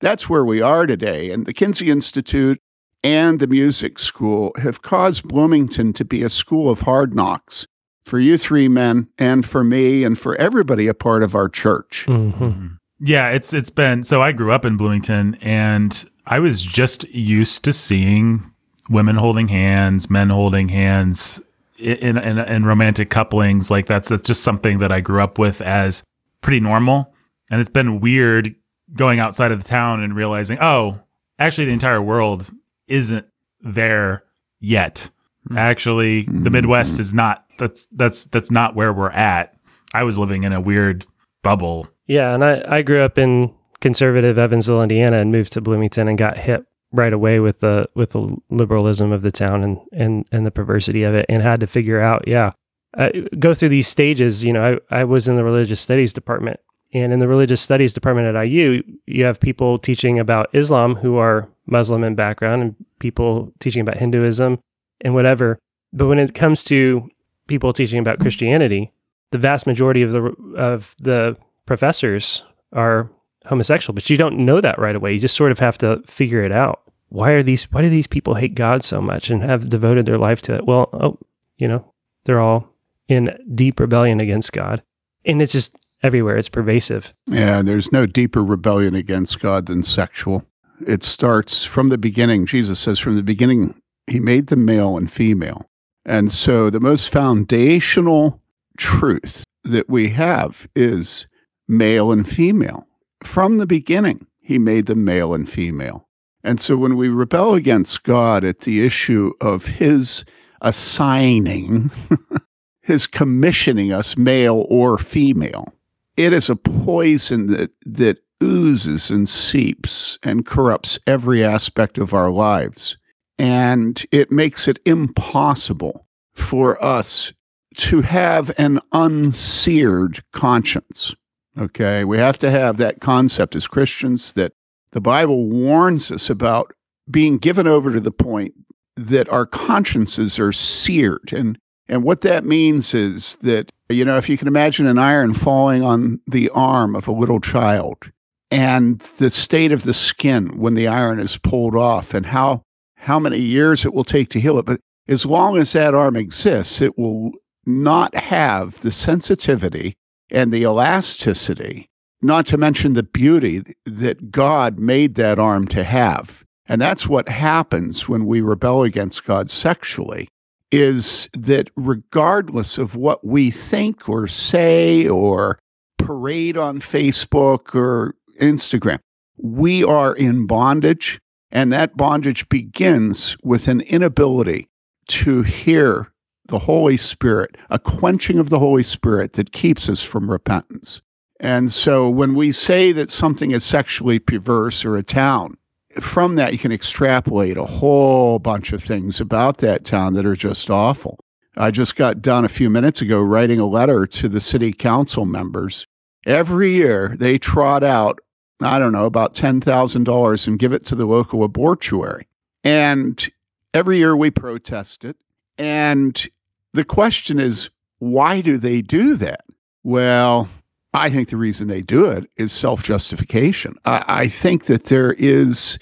that's 0.02 0.30
where 0.30 0.46
we 0.46 0.62
are 0.62 0.86
today. 0.86 1.32
And 1.32 1.46
the 1.46 1.54
Kinsey 1.54 1.90
Institute 1.90 2.60
and 3.04 3.40
the 3.40 3.48
music 3.48 4.00
school 4.00 4.54
have 4.62 4.82
caused 4.82 5.28
Bloomington 5.28 5.94
to 5.94 6.06
be 6.06 6.24
a 6.24 6.30
school 6.30 6.70
of 6.70 6.82
hard 6.82 7.16
knocks 7.16 7.66
for 8.06 8.20
you 8.20 8.38
three 8.38 8.68
men 8.68 9.08
and 9.18 9.46
for 9.46 9.64
me 9.64 10.04
and 10.04 10.18
for 10.18 10.36
everybody 10.36 10.88
a 10.88 10.94
part 10.94 11.24
of 11.24 11.36
our 11.36 11.48
church. 11.50 12.06
Mm-hmm. 12.08 12.44
mm-hmm. 12.44 12.68
Yeah, 13.02 13.30
it's 13.30 13.54
it's 13.54 13.70
been 13.70 14.04
so 14.04 14.22
I 14.22 14.34
grew 14.34 14.52
up 14.52 14.66
in 14.66 14.76
Bloomington 14.76 15.36
and 15.36 16.10
I 16.26 16.40
was 16.40 16.62
just 16.62 17.08
used 17.10 17.64
to 17.64 17.72
seeing 17.72 18.52
women 18.90 19.16
holding 19.16 19.48
hands, 19.48 20.10
men 20.10 20.30
holding 20.30 20.68
hands 20.68 21.42
in, 21.80 22.18
in, 22.18 22.38
in 22.38 22.66
romantic 22.66 23.10
couplings 23.10 23.72
like 23.72 23.86
that's 23.86 24.10
that's 24.10 24.28
just 24.28 24.44
something 24.44 24.80
that 24.80 24.92
I 24.92 25.00
grew 25.00 25.24
up 25.24 25.40
with 25.40 25.62
as 25.62 26.04
pretty 26.42 26.60
normal. 26.60 27.14
And 27.50 27.60
it's 27.60 27.70
been 27.70 28.00
weird 28.00 28.56
going 28.94 29.20
outside 29.20 29.52
of 29.52 29.62
the 29.64 29.68
town 29.68 30.02
and 30.04 30.16
realizing 30.16 30.58
oh 30.62 31.00
actually 31.38 31.66
the 31.66 31.74
entire 31.74 32.02
world 32.02 32.52
isn't 32.88 33.26
there 33.62 34.24
yet. 34.60 35.10
Mm-hmm. 35.48 35.58
actually 35.58 36.24
the 36.24 36.50
midwest 36.50 37.00
is 37.00 37.14
not 37.14 37.46
that's 37.58 37.86
that's 37.94 38.26
that's 38.26 38.52
not 38.52 38.76
where 38.76 38.92
we're 38.92 39.12
at. 39.12 39.56
I 39.94 40.04
was 40.04 40.18
living 40.18 40.44
in 40.44 40.52
a 40.52 40.60
weird 40.60 41.06
bubble. 41.44 41.88
Yeah 42.06 42.34
and 42.34 42.44
i 42.44 42.64
i 42.68 42.82
grew 42.82 43.02
up 43.02 43.18
in 43.18 43.54
conservative 43.80 44.38
evansville 44.38 44.84
indiana 44.84 45.18
and 45.18 45.32
moved 45.32 45.54
to 45.54 45.62
bloomington 45.62 46.10
and 46.10 46.18
got 46.18 46.38
hit 46.38 46.66
right 46.92 47.14
away 47.14 47.40
with 47.40 47.60
the 47.60 47.90
with 47.96 48.12
the 48.12 48.38
liberalism 48.50 49.12
of 49.12 49.22
the 49.22 49.32
town 49.32 49.64
and 49.64 49.80
and 49.92 50.28
and 50.32 50.46
the 50.46 50.52
perversity 50.52 51.04
of 51.04 51.14
it 51.14 51.26
and 51.30 51.42
had 51.42 51.60
to 51.60 51.68
figure 51.68 52.00
out 52.00 52.28
yeah 52.28 52.52
I 52.96 53.28
go 53.38 53.54
through 53.54 53.70
these 53.70 53.88
stages 53.88 54.44
you 54.44 54.54
know 54.54 54.80
I, 54.92 55.02
I 55.02 55.04
was 55.04 55.28
in 55.28 55.36
the 55.36 55.44
religious 55.44 55.80
studies 55.80 56.14
department 56.14 56.60
and 56.92 57.14
in 57.14 57.20
the 57.20 57.28
religious 57.28 57.62
studies 57.62 57.94
department 57.94 58.36
at 58.36 58.48
IU 58.48 58.84
you 59.06 59.24
have 59.26 59.40
people 59.40 59.78
teaching 59.78 60.20
about 60.20 60.50
Islam 60.54 60.96
who 60.96 61.18
are 61.18 61.48
Muslim 61.68 62.04
in 62.04 62.16
background 62.16 62.62
and 62.64 62.76
people 63.00 63.54
teaching 63.60 63.82
about 63.82 63.98
Hinduism 63.98 64.58
and 65.02 65.14
whatever. 65.14 65.60
But 65.94 66.08
when 66.08 66.18
it 66.18 66.34
comes 66.34 66.64
to 66.66 67.08
people 67.48 67.74
teaching 67.74 68.00
about 68.00 68.20
Christianity 68.20 68.92
the 69.32 69.38
vast 69.38 69.68
majority 69.68 70.02
of 70.02 70.12
the 70.12 70.24
of 70.56 70.96
the 71.00 71.38
professors 71.66 72.44
are 72.74 73.10
homosexual, 73.50 73.94
but 73.94 74.10
you 74.10 74.16
don't 74.16 74.38
know 74.38 74.62
that 74.62 74.80
right 74.80 74.96
away. 74.96 75.14
You 75.14 75.20
just 75.20 75.36
sort 75.36 75.52
of 75.52 75.60
have 75.60 75.78
to 75.80 76.02
figure 76.08 76.44
it 76.44 76.52
out. 76.52 76.82
Why 77.10 77.32
are 77.32 77.44
these 77.44 77.64
why 77.72 77.82
do 77.82 77.90
these 77.90 78.08
people 78.08 78.36
hate 78.36 78.56
God 78.56 78.84
so 78.84 79.02
much 79.02 79.30
and 79.30 79.42
have 79.42 79.68
devoted 79.68 80.06
their 80.06 80.20
life 80.20 80.42
to 80.44 80.56
it? 80.56 80.66
Well, 80.66 80.90
oh, 80.94 81.18
you 81.58 81.68
know, 81.68 81.92
they're 82.26 82.40
all 82.40 82.70
in 83.08 83.36
deep 83.54 83.80
rebellion 83.80 84.22
against 84.22 84.54
God. 84.54 84.84
And 85.26 85.42
it's 85.42 85.52
just 85.52 85.76
everywhere. 86.04 86.38
It's 86.38 86.50
pervasive. 86.50 87.14
Yeah, 87.26 87.62
there's 87.64 87.92
no 87.92 88.06
deeper 88.06 88.44
rebellion 88.44 88.94
against 88.94 89.40
God 89.40 89.66
than 89.66 89.82
sexual. 89.84 90.46
It 90.86 91.04
starts 91.04 91.66
from 91.66 91.90
the 91.90 91.98
beginning. 91.98 92.46
Jesus 92.46 92.80
says 92.80 93.00
from 93.00 93.16
the 93.16 93.24
beginning 93.24 93.82
he 94.08 94.20
made 94.20 94.48
them 94.48 94.64
male 94.64 94.96
and 94.96 95.12
female. 95.12 95.70
And 96.06 96.32
so 96.32 96.70
the 96.70 96.80
most 96.80 97.10
foundational 97.10 98.42
truth 98.78 99.44
that 99.64 99.90
we 99.90 100.10
have 100.10 100.68
is 100.76 101.28
male 101.68 102.12
and 102.12 102.28
female 102.28 102.88
from 103.24 103.58
the 103.58 103.66
beginning, 103.66 104.28
he 104.40 104.58
made 104.58 104.86
them 104.86 105.04
male 105.04 105.34
and 105.34 105.50
female. 105.50 106.08
And 106.44 106.60
so 106.60 106.78
when 106.78 106.96
we 106.96 107.10
rebel 107.10 107.54
against 107.54 108.04
God 108.04 108.44
at 108.44 108.62
the 108.62 108.86
issue 108.86 109.34
of 109.42 109.66
his 109.66 110.24
assigning, 110.62 111.92
his 112.82 113.08
commissioning 113.08 113.92
us 113.92 114.18
male 114.18 114.66
or 114.70 114.98
female, 114.98 115.74
it 116.16 116.34
is 116.34 116.50
a 116.50 116.56
poison 116.56 117.48
that, 117.48 117.72
that 117.86 118.18
oozes 118.42 119.10
and 119.10 119.28
seeps 119.28 120.18
and 120.24 120.46
corrupts 120.46 120.98
every 121.06 121.44
aspect 121.44 121.98
of 121.98 122.14
our 122.14 122.32
lives. 122.32 122.98
And 123.38 124.06
it 124.12 124.32
makes 124.32 124.68
it 124.68 124.80
impossible 124.86 126.08
for 126.34 126.84
us 126.84 127.34
to 127.76 128.02
have 128.02 128.52
an 128.58 128.80
unseared 128.92 130.24
conscience. 130.34 131.16
Okay. 131.60 132.06
We 132.06 132.18
have 132.18 132.40
to 132.40 132.52
have 132.52 132.78
that 132.78 133.02
concept 133.02 133.56
as 133.56 133.68
Christians 133.68 134.34
that 134.34 134.54
the 134.92 135.02
Bible 135.02 135.48
warns 135.48 136.10
us 136.10 136.30
about 136.30 136.74
being 137.10 137.38
given 137.38 137.68
over 137.68 137.92
to 137.92 138.00
the 138.00 138.12
point 138.12 138.54
that 138.96 139.30
our 139.30 139.46
consciences 139.46 140.40
are 140.40 140.52
seared. 140.52 141.34
And, 141.34 141.58
and 141.88 142.04
what 142.04 142.22
that 142.22 142.46
means 142.46 142.94
is 142.94 143.36
that, 143.42 143.72
you 143.90 144.06
know, 144.06 144.18
if 144.18 144.30
you 144.30 144.38
can 144.38 144.48
imagine 144.48 144.88
an 144.88 144.98
iron 144.98 145.34
falling 145.34 145.84
on 145.84 146.22
the 146.28 146.50
arm 146.50 146.96
of 146.96 147.08
a 147.08 147.12
little 147.14 147.40
child 147.40 148.12
and 148.52 149.00
the 149.18 149.30
state 149.30 149.72
of 149.72 149.84
the 149.84 149.94
skin 149.94 150.60
when 150.60 150.76
the 150.76 150.88
iron 150.88 151.20
is 151.20 151.38
pulled 151.38 151.76
off 151.76 152.14
and 152.14 152.28
how, 152.28 152.64
how 152.96 153.20
many 153.20 153.40
years 153.40 153.86
it 153.86 153.94
will 153.94 154.04
take 154.04 154.30
to 154.30 154.40
heal 154.40 154.60
it. 154.60 154.66
But 154.66 154.82
as 155.08 155.26
long 155.26 155.58
as 155.58 155.74
that 155.74 155.94
arm 155.94 156.16
exists, 156.16 156.82
it 156.82 156.98
will 156.98 157.32
not 157.66 158.16
have 158.16 158.80
the 158.82 158.92
sensitivity 158.92 159.96
and 160.30 160.52
the 160.52 160.64
elasticity, 160.64 161.90
not 162.22 162.46
to 162.48 162.58
mention 162.58 162.94
the 162.94 163.04
beauty 163.04 163.64
that 163.86 164.32
God 164.32 164.80
made 164.80 165.16
that 165.16 165.40
arm 165.40 165.68
to 165.70 165.84
have. 165.84 166.44
And 166.68 166.82
that's 166.82 167.08
what 167.08 167.30
happens 167.30 168.08
when 168.08 168.26
we 168.26 168.42
rebel 168.42 168.84
against 168.84 169.26
God 169.26 169.50
sexually 169.50 170.28
is 170.72 171.30
that 171.34 171.72
regardless 171.76 172.78
of 172.78 172.96
what 172.96 173.26
we 173.26 173.50
think 173.50 174.08
or 174.08 174.28
say 174.28 175.08
or 175.08 175.58
parade 175.98 176.58
on 176.58 176.80
Facebook 176.80 177.74
or 177.74 178.16
Instagram, 178.40 179.00
we 179.38 179.84
are 179.84 180.14
in 180.14 180.46
bondage. 180.46 181.20
And 181.52 181.74
that 181.74 181.98
bondage 181.98 182.48
begins 182.50 183.36
with 183.42 183.68
an 183.68 183.82
inability 183.82 184.68
to 185.08 185.42
hear 185.42 186.12
the 186.50 186.60
Holy 186.60 186.98
Spirit, 186.98 187.56
a 187.70 187.80
quenching 187.80 188.38
of 188.40 188.50
the 188.50 188.60
Holy 188.60 188.84
Spirit 188.84 189.34
that 189.34 189.52
keeps 189.52 189.90
us 189.90 190.02
from 190.02 190.30
repentance. 190.30 191.02
And 191.40 191.72
so 191.72 192.10
when 192.10 192.36
we 192.36 192.52
say 192.52 192.92
that 192.92 193.10
something 193.10 193.52
is 193.52 193.64
sexually 193.64 194.20
perverse 194.20 194.84
or 194.84 194.98
a 194.98 195.04
town, 195.04 195.58
from 196.00 196.36
that, 196.36 196.52
you 196.52 196.60
can 196.60 196.72
extrapolate 196.72 197.58
a 197.58 197.66
whole 197.66 198.40
bunch 198.40 198.74
of 198.74 198.84
things 198.84 199.20
about 199.20 199.58
that 199.60 199.86
town 199.86 200.14
that 200.14 200.26
are 200.26 200.36
just 200.36 200.70
awful. 200.70 201.20
I 201.58 201.72
just 201.72 201.96
got 201.96 202.22
done 202.22 202.46
a 202.46 202.50
few 202.50 202.70
minutes 202.70 203.02
ago 203.02 203.20
writing 203.20 203.60
a 203.60 203.66
letter 203.66 204.06
to 204.06 204.30
the 204.30 204.40
city 204.40 204.72
council 204.72 205.26
members. 205.26 205.86
Every 206.26 206.72
year, 206.72 207.16
they 207.18 207.38
trot 207.38 207.84
out, 207.84 208.20
I 208.62 208.78
don't 208.78 208.92
know, 208.92 209.06
about 209.06 209.34
$10,000 209.34 210.48
and 210.48 210.60
give 210.60 210.74
it 210.74 210.86
to 210.86 210.96
the 210.96 211.06
local 211.06 211.44
abortuary. 211.44 212.28
And 212.64 213.32
every 213.74 213.98
year 213.98 214.16
we 214.16 214.30
protest 214.30 215.06
it. 215.06 215.18
And 215.58 216.26
the 216.74 216.84
question 216.84 217.40
is, 217.40 217.70
why 218.00 218.42
do 218.42 218.58
they 218.58 218.82
do 218.82 219.16
that? 219.16 219.46
Well, 219.84 220.50
I 220.94 221.10
think 221.10 221.30
the 221.30 221.38
reason 221.38 221.68
they 221.68 221.82
do 221.82 222.06
it 222.06 222.30
is 222.38 222.52
self 222.52 222.84
justification. 222.84 223.76
I, 223.86 224.04
I, 224.08 224.28
think 224.28 224.66
that 224.66 224.86
there 224.86 225.14
is 225.14 225.78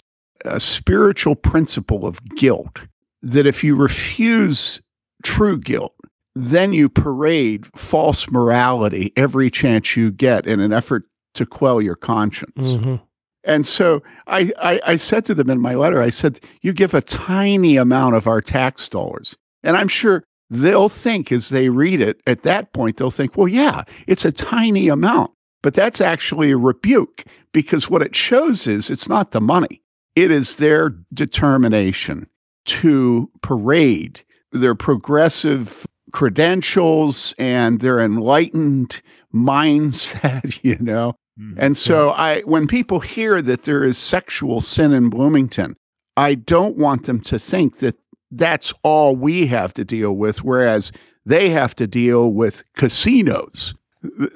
a 0.45 0.59
spiritual 0.59 1.35
principle 1.35 2.05
of 2.05 2.23
guilt 2.35 2.79
that 3.21 3.45
if 3.45 3.63
you 3.63 3.75
refuse 3.75 4.81
true 5.23 5.59
guilt, 5.59 5.93
then 6.35 6.73
you 6.73 6.89
parade 6.89 7.65
false 7.75 8.29
morality 8.29 9.11
every 9.15 9.49
chance 9.49 9.95
you 9.95 10.11
get 10.11 10.45
in 10.45 10.59
an 10.59 10.71
effort 10.71 11.03
to 11.33 11.45
quell 11.45 11.81
your 11.81 11.95
conscience. 11.95 12.67
Mm-hmm. 12.67 12.95
And 13.43 13.65
so 13.65 14.03
I, 14.27 14.51
I, 14.59 14.81
I 14.85 14.95
said 14.97 15.23
to 15.25 15.33
them 15.33 15.49
in 15.49 15.59
my 15.59 15.75
letter, 15.75 16.01
I 16.01 16.09
said, 16.09 16.41
You 16.61 16.73
give 16.73 16.93
a 16.93 17.01
tiny 17.01 17.77
amount 17.77 18.15
of 18.15 18.27
our 18.27 18.41
tax 18.41 18.89
dollars. 18.89 19.37
And 19.63 19.77
I'm 19.77 19.87
sure 19.87 20.25
they'll 20.49 20.89
think 20.89 21.31
as 21.31 21.49
they 21.49 21.69
read 21.69 22.01
it 22.01 22.21
at 22.25 22.43
that 22.43 22.73
point, 22.73 22.97
they'll 22.97 23.11
think, 23.11 23.35
well, 23.35 23.47
yeah, 23.47 23.83
it's 24.07 24.25
a 24.25 24.31
tiny 24.31 24.87
amount. 24.87 25.31
But 25.63 25.73
that's 25.73 25.99
actually 25.99 26.51
a 26.51 26.57
rebuke 26.57 27.23
because 27.51 27.89
what 27.89 28.01
it 28.01 28.15
shows 28.15 28.67
is 28.67 28.89
it's 28.89 29.09
not 29.09 29.31
the 29.31 29.41
money, 29.41 29.81
it 30.15 30.31
is 30.31 30.57
their 30.57 30.95
determination 31.13 32.27
to 32.65 33.31
parade 33.41 34.23
their 34.51 34.75
progressive 34.75 35.85
credentials 36.11 37.33
and 37.37 37.79
their 37.79 37.99
enlightened 37.99 39.01
mindset, 39.33 40.59
you 40.63 40.77
know. 40.79 41.15
Mm-hmm. 41.39 41.59
And 41.59 41.77
so 41.77 42.11
I 42.11 42.41
when 42.41 42.67
people 42.67 42.99
hear 42.99 43.41
that 43.41 43.63
there 43.63 43.83
is 43.83 43.97
sexual 43.97 44.61
sin 44.61 44.93
in 44.93 45.09
Bloomington, 45.09 45.75
I 46.15 46.35
don't 46.35 46.77
want 46.77 47.05
them 47.05 47.19
to 47.21 47.37
think 47.37 47.79
that 47.79 47.95
that's 48.31 48.73
all 48.83 49.15
we 49.15 49.47
have 49.47 49.73
to 49.73 49.85
deal 49.85 50.13
with, 50.13 50.43
whereas 50.43 50.91
they 51.25 51.49
have 51.49 51.75
to 51.75 51.87
deal 51.87 52.31
with 52.31 52.63
casinos. 52.75 53.73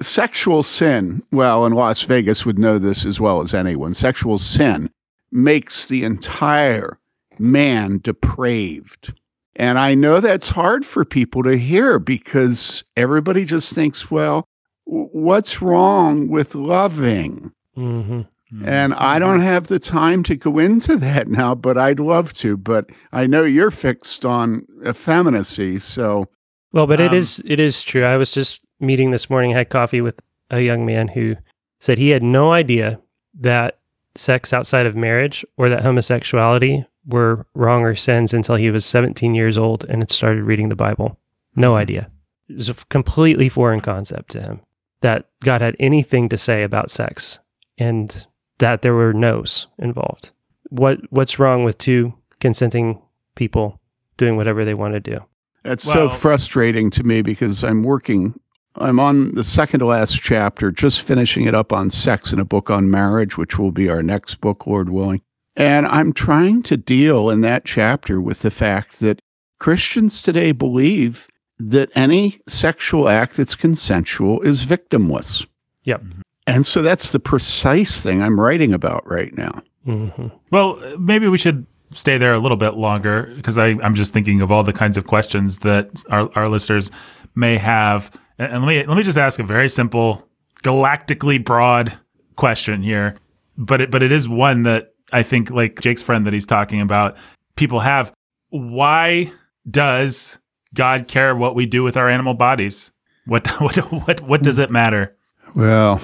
Sexual 0.00 0.62
sin, 0.62 1.22
well, 1.30 1.64
and 1.64 1.74
Las 1.74 2.02
Vegas 2.02 2.44
would 2.44 2.58
know 2.58 2.78
this 2.78 3.06
as 3.06 3.20
well 3.20 3.40
as 3.40 3.54
anyone, 3.54 3.94
sexual 3.94 4.38
sin 4.38 4.90
makes 5.30 5.86
the 5.86 6.04
entire 6.04 6.98
man 7.38 7.98
depraved. 8.02 9.14
And 9.56 9.78
I 9.78 9.94
know 9.94 10.20
that's 10.20 10.50
hard 10.50 10.84
for 10.84 11.04
people 11.04 11.42
to 11.42 11.56
hear 11.56 11.98
because 11.98 12.84
everybody 12.96 13.44
just 13.44 13.72
thinks, 13.72 14.10
well, 14.10 14.46
what's 14.84 15.62
wrong 15.62 16.28
with 16.28 16.54
loving? 16.54 17.52
Mm-hmm. 17.76 18.22
Mm-hmm. 18.52 18.68
And 18.68 18.94
I 18.94 19.18
don't 19.18 19.40
have 19.40 19.68
the 19.68 19.78
time 19.78 20.22
to 20.24 20.36
go 20.36 20.58
into 20.58 20.96
that 20.96 21.28
now, 21.28 21.54
but 21.54 21.78
I'd 21.78 22.00
love 22.00 22.32
to. 22.34 22.56
But 22.56 22.90
I 23.12 23.26
know 23.26 23.44
you're 23.44 23.70
fixed 23.70 24.24
on 24.24 24.66
effeminacy, 24.86 25.78
so. 25.78 26.28
Well, 26.72 26.86
but 26.86 27.00
um, 27.00 27.06
it 27.06 27.12
is 27.12 27.42
it 27.44 27.60
is 27.60 27.82
true. 27.82 28.04
I 28.04 28.16
was 28.16 28.30
just 28.30 28.60
meeting 28.80 29.10
this 29.10 29.30
morning, 29.30 29.52
had 29.52 29.68
coffee 29.68 30.00
with 30.00 30.20
a 30.50 30.60
young 30.60 30.84
man 30.84 31.08
who 31.08 31.36
said 31.80 31.98
he 31.98 32.10
had 32.10 32.22
no 32.22 32.52
idea 32.52 33.00
that 33.34 33.78
sex 34.14 34.52
outside 34.52 34.86
of 34.86 34.94
marriage 34.94 35.44
or 35.56 35.68
that 35.68 35.82
homosexuality 35.82 36.84
were 37.06 37.46
wrong 37.54 37.82
or 37.82 37.96
sins 37.96 38.34
until 38.34 38.56
he 38.56 38.70
was 38.70 38.84
17 38.84 39.34
years 39.34 39.56
old 39.58 39.84
and 39.84 40.02
had 40.02 40.10
started 40.10 40.44
reading 40.44 40.68
the 40.68 40.76
Bible. 40.76 41.18
No 41.56 41.72
mm-hmm. 41.72 41.80
idea. 41.80 42.10
It 42.48 42.56
was 42.56 42.68
a 42.68 42.74
completely 42.90 43.48
foreign 43.48 43.80
concept 43.80 44.32
to 44.32 44.42
him 44.42 44.60
that 45.00 45.28
God 45.42 45.60
had 45.60 45.76
anything 45.80 46.28
to 46.28 46.38
say 46.38 46.62
about 46.62 46.90
sex. 46.90 47.38
And 47.78 48.26
that 48.58 48.82
there 48.82 48.94
were 48.94 49.12
no's 49.12 49.66
involved. 49.78 50.32
What 50.70 51.00
what's 51.10 51.38
wrong 51.38 51.64
with 51.64 51.78
two 51.78 52.14
consenting 52.40 53.00
people 53.34 53.80
doing 54.16 54.36
whatever 54.36 54.64
they 54.64 54.74
want 54.74 54.94
to 54.94 55.00
do? 55.00 55.20
It's 55.64 55.86
well, 55.86 56.10
so 56.10 56.10
frustrating 56.10 56.90
to 56.90 57.04
me 57.04 57.22
because 57.22 57.62
I'm 57.62 57.82
working 57.82 58.38
I'm 58.76 58.98
on 58.98 59.34
the 59.34 59.44
second 59.44 59.80
to 59.80 59.86
last 59.86 60.20
chapter, 60.20 60.70
just 60.70 61.02
finishing 61.02 61.44
it 61.44 61.54
up 61.54 61.72
on 61.72 61.90
sex 61.90 62.32
in 62.32 62.38
a 62.38 62.44
book 62.44 62.70
on 62.70 62.90
marriage, 62.90 63.36
which 63.36 63.58
will 63.58 63.72
be 63.72 63.88
our 63.88 64.02
next 64.02 64.36
book, 64.40 64.66
Lord 64.66 64.88
willing. 64.88 65.20
And 65.54 65.86
I'm 65.86 66.12
trying 66.12 66.62
to 66.64 66.76
deal 66.78 67.28
in 67.28 67.42
that 67.42 67.64
chapter 67.66 68.20
with 68.20 68.40
the 68.40 68.50
fact 68.50 69.00
that 69.00 69.20
Christians 69.58 70.22
today 70.22 70.52
believe 70.52 71.28
that 71.58 71.90
any 71.94 72.40
sexual 72.48 73.08
act 73.08 73.36
that's 73.36 73.54
consensual 73.54 74.40
is 74.40 74.64
victimless. 74.64 75.46
Yep. 75.84 76.00
Mm-hmm. 76.00 76.20
And 76.46 76.66
so 76.66 76.82
that's 76.82 77.12
the 77.12 77.20
precise 77.20 78.02
thing 78.02 78.22
I'm 78.22 78.38
writing 78.38 78.72
about 78.72 79.08
right 79.08 79.36
now. 79.36 79.62
Mm-hmm. 79.86 80.28
Well, 80.50 80.80
maybe 80.98 81.28
we 81.28 81.38
should 81.38 81.66
stay 81.94 82.18
there 82.18 82.32
a 82.32 82.38
little 82.38 82.56
bit 82.56 82.74
longer 82.74 83.32
because 83.36 83.58
I'm 83.58 83.94
just 83.94 84.12
thinking 84.12 84.40
of 84.40 84.50
all 84.50 84.62
the 84.62 84.72
kinds 84.72 84.96
of 84.96 85.06
questions 85.06 85.60
that 85.60 86.02
our, 86.10 86.30
our 86.34 86.48
listeners 86.48 86.90
may 87.34 87.58
have. 87.58 88.10
And, 88.38 88.64
let 88.64 88.68
me 88.68 88.84
let 88.84 88.96
me 88.96 89.02
just 89.02 89.18
ask 89.18 89.38
a 89.38 89.44
very 89.44 89.68
simple, 89.68 90.28
galactically 90.62 91.44
broad 91.44 91.96
question 92.36 92.82
here, 92.82 93.16
but 93.56 93.80
it 93.80 93.90
but 93.90 94.02
it 94.02 94.10
is 94.10 94.28
one 94.28 94.62
that 94.64 94.94
I 95.12 95.22
think, 95.22 95.50
like 95.50 95.80
Jake's 95.80 96.02
friend 96.02 96.26
that 96.26 96.32
he's 96.32 96.46
talking 96.46 96.80
about, 96.80 97.16
people 97.56 97.80
have. 97.80 98.12
Why 98.48 99.32
does 99.70 100.38
God 100.74 101.08
care 101.08 101.34
what 101.36 101.54
we 101.54 101.66
do 101.66 101.82
with 101.82 101.96
our 101.96 102.08
animal 102.08 102.34
bodies? 102.34 102.90
What 103.26 103.46
what 103.60 103.76
what 103.92 104.20
what 104.22 104.42
does 104.42 104.58
it 104.58 104.70
matter? 104.70 105.16
Well, 105.54 106.00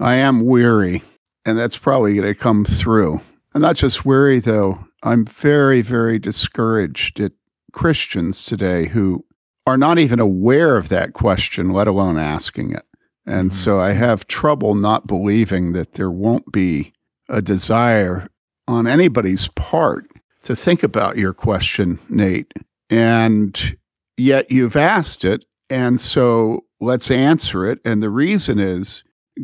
I 0.00 0.14
am 0.16 0.46
weary, 0.46 1.02
and 1.44 1.58
that's 1.58 1.76
probably 1.76 2.14
going 2.14 2.26
to 2.26 2.34
come 2.34 2.64
through. 2.64 3.20
I'm 3.54 3.60
not 3.60 3.76
just 3.76 4.06
weary, 4.06 4.38
though. 4.38 4.86
I'm 5.02 5.26
very, 5.26 5.82
very 5.82 6.18
discouraged 6.18 7.20
at 7.20 7.32
Christians 7.72 8.46
today 8.46 8.86
who 8.86 9.24
are 9.66 9.76
not 9.76 9.98
even 9.98 10.18
aware 10.18 10.76
of 10.76 10.88
that 10.88 11.12
question, 11.12 11.70
let 11.70 11.88
alone 11.88 12.18
asking 12.18 12.72
it. 12.72 12.84
And 13.26 13.50
mm-hmm. 13.50 13.58
so 13.58 13.80
I 13.80 13.92
have 13.92 14.26
trouble 14.26 14.74
not 14.74 15.06
believing 15.06 15.72
that 15.72 15.94
there 15.94 16.10
won't 16.10 16.50
be 16.50 16.92
a 17.28 17.42
desire 17.42 18.28
on 18.66 18.86
anybody's 18.86 19.48
part 19.48 20.06
to 20.44 20.56
think 20.56 20.82
about 20.82 21.18
your 21.18 21.34
question, 21.34 21.98
Nate. 22.08 22.52
And 22.88 23.76
yet 24.16 24.50
you've 24.50 24.76
asked 24.76 25.24
it. 25.24 25.44
And 25.70 26.00
so 26.00 26.64
let's 26.80 27.10
answer 27.10 27.66
it. 27.66 27.80
And 27.84 28.02
the 28.02 28.10
reason 28.10 28.58
is 28.58 29.02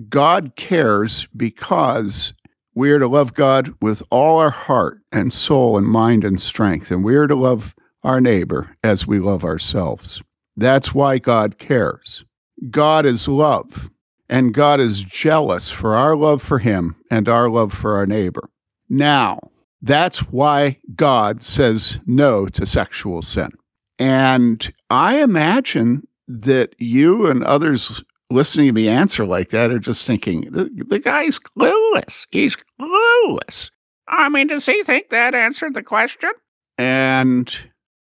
God 0.09 0.55
cares 0.57 1.27
because 1.37 2.33
we 2.75 2.91
are 2.93 2.99
to 2.99 3.09
love 3.09 3.35
God 3.35 3.75
with 3.81 4.03
all 4.11 4.39
our 4.39 4.51
heart 4.51 5.01
and 5.11 5.33
soul 5.33 5.77
and 5.77 5.87
mind 5.87 6.25
and 6.25 6.41
strength. 6.41 6.91
And 6.91 7.05
we 7.05 7.17
are 7.17 7.27
to 7.27 7.35
love 7.35 7.75
our 8.03 8.21
neighbor 8.21 8.77
as 8.83 9.07
we 9.07 9.19
love 9.19 9.45
ourselves. 9.45 10.23
That's 10.57 10.95
why 10.95 11.19
God 11.19 11.59
cares. 11.59 12.25
God 12.71 13.07
is 13.07 13.27
love, 13.27 13.91
and 14.29 14.53
God 14.53 14.81
is 14.81 15.03
jealous 15.03 15.71
for 15.71 15.95
our 15.95 16.15
love 16.15 16.43
for 16.43 16.59
Him 16.59 16.97
and 17.11 17.29
our 17.29 17.49
love 17.49 17.73
for 17.73 17.97
our 17.97 18.07
neighbor. 18.07 18.51
Now, 18.89 19.39
that's 19.81 20.19
why 20.31 20.79
God 20.95 21.43
says 21.43 21.99
no 22.05 22.47
to 22.49 22.67
sexual 22.67 23.23
sin. 23.23 23.51
And 23.99 24.73
I 24.91 25.23
imagine 25.23 26.07
that 26.31 26.75
you 26.79 27.27
and 27.27 27.43
others 27.45 28.03
listening 28.31 28.67
to 28.67 28.73
me 28.73 28.89
answer 28.89 29.27
like 29.27 29.51
that 29.51 29.71
are 29.71 29.79
just 29.79 30.07
thinking, 30.07 30.43
the, 30.51 30.71
the 30.89 30.99
guy's 30.99 31.39
clueless. 31.39 32.27
He's 32.31 32.57
clueless. 32.81 33.71
I 34.07 34.29
mean, 34.29 34.49
does 34.49 34.67
he 34.67 34.83
think 34.83 35.11
that 35.11 35.35
answered 35.35 35.75
the 35.75 35.83
question? 35.83 36.31
And 36.79 37.55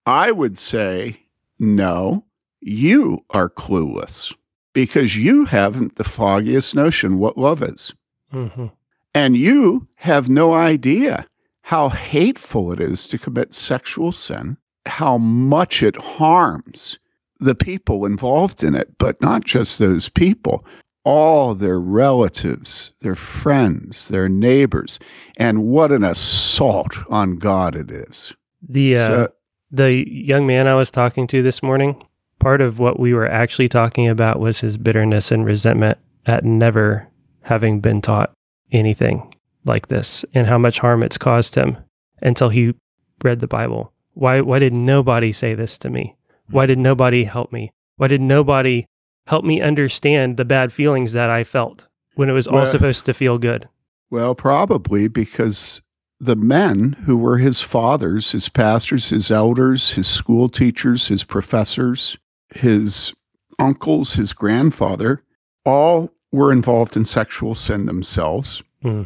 I 0.06 0.30
would 0.30 0.56
say, 0.56 1.26
no, 1.58 2.24
you 2.60 3.24
are 3.30 3.50
clueless 3.50 4.34
because 4.72 5.16
you 5.16 5.46
haven't 5.46 5.96
the 5.96 6.04
foggiest 6.04 6.74
notion 6.74 7.18
what 7.18 7.38
love 7.38 7.62
is. 7.62 7.92
Mm-hmm. 8.32 8.66
And 9.14 9.36
you 9.36 9.88
have 9.96 10.28
no 10.28 10.52
idea 10.52 11.26
how 11.62 11.88
hateful 11.88 12.72
it 12.72 12.80
is 12.80 13.06
to 13.08 13.18
commit 13.18 13.52
sexual 13.52 14.12
sin 14.12 14.56
how 14.86 15.18
much 15.18 15.82
it 15.82 15.96
harms 15.96 16.98
the 17.40 17.54
people 17.54 18.04
involved 18.06 18.62
in 18.62 18.74
it, 18.74 18.96
but 18.98 19.20
not 19.20 19.44
just 19.44 19.78
those 19.78 20.08
people, 20.08 20.64
all 21.04 21.54
their 21.54 21.80
relatives, 21.80 22.92
their 23.00 23.14
friends, 23.14 24.08
their 24.08 24.28
neighbors, 24.28 24.98
and 25.36 25.64
what 25.64 25.90
an 25.90 26.04
assault 26.04 26.96
on 27.08 27.36
God 27.36 27.74
it 27.74 27.90
is. 27.90 28.34
The 28.66 28.96
uh, 28.96 29.06
So- 29.08 29.32
the 29.72 30.10
young 30.10 30.46
man 30.46 30.66
I 30.66 30.74
was 30.74 30.90
talking 30.90 31.26
to 31.28 31.42
this 31.42 31.62
morning, 31.62 32.02
part 32.40 32.60
of 32.60 32.78
what 32.80 32.98
we 32.98 33.14
were 33.14 33.28
actually 33.30 33.68
talking 33.68 34.08
about 34.08 34.40
was 34.40 34.60
his 34.60 34.76
bitterness 34.76 35.30
and 35.30 35.44
resentment 35.44 35.96
at 36.26 36.44
never 36.44 37.06
having 37.42 37.80
been 37.80 38.00
taught 38.02 38.32
anything 38.72 39.32
like 39.64 39.86
this 39.88 40.24
and 40.34 40.46
how 40.48 40.58
much 40.58 40.80
harm 40.80 41.02
it's 41.02 41.18
caused 41.18 41.54
him 41.54 41.78
until 42.20 42.48
he 42.48 42.74
read 43.22 43.40
the 43.40 43.46
Bible. 43.46 43.92
Why 44.14 44.40
why 44.40 44.58
did 44.58 44.72
nobody 44.72 45.32
say 45.32 45.54
this 45.54 45.78
to 45.78 45.88
me? 45.90 46.16
Why 46.50 46.66
did 46.66 46.78
nobody 46.78 47.24
help 47.24 47.52
me? 47.52 47.72
Why 47.96 48.08
did 48.08 48.20
nobody 48.20 48.86
help 49.26 49.44
me 49.44 49.60
understand 49.60 50.36
the 50.36 50.44
bad 50.44 50.72
feelings 50.72 51.12
that 51.12 51.30
I 51.30 51.44
felt 51.44 51.86
when 52.14 52.28
it 52.28 52.32
was 52.32 52.46
all 52.46 52.54
Well- 52.56 52.66
supposed 52.66 53.06
to 53.06 53.14
feel 53.14 53.38
good? 53.38 53.68
Well, 54.10 54.34
probably 54.34 55.06
because 55.06 55.82
the 56.18 56.36
men 56.36 56.96
who 57.04 57.16
were 57.16 57.38
his 57.38 57.60
fathers, 57.60 58.32
his 58.32 58.48
pastors, 58.48 59.10
his 59.10 59.30
elders, 59.30 59.92
his 59.92 60.08
school 60.08 60.48
teachers, 60.48 61.06
his 61.08 61.24
professors, 61.24 62.16
his 62.54 63.12
uncles, 63.58 64.14
his 64.14 64.32
grandfather, 64.32 65.22
all 65.64 66.10
were 66.32 66.52
involved 66.52 66.96
in 66.96 67.04
sexual 67.04 67.54
sin 67.54 67.86
themselves. 67.86 68.62
Hmm. 68.82 69.02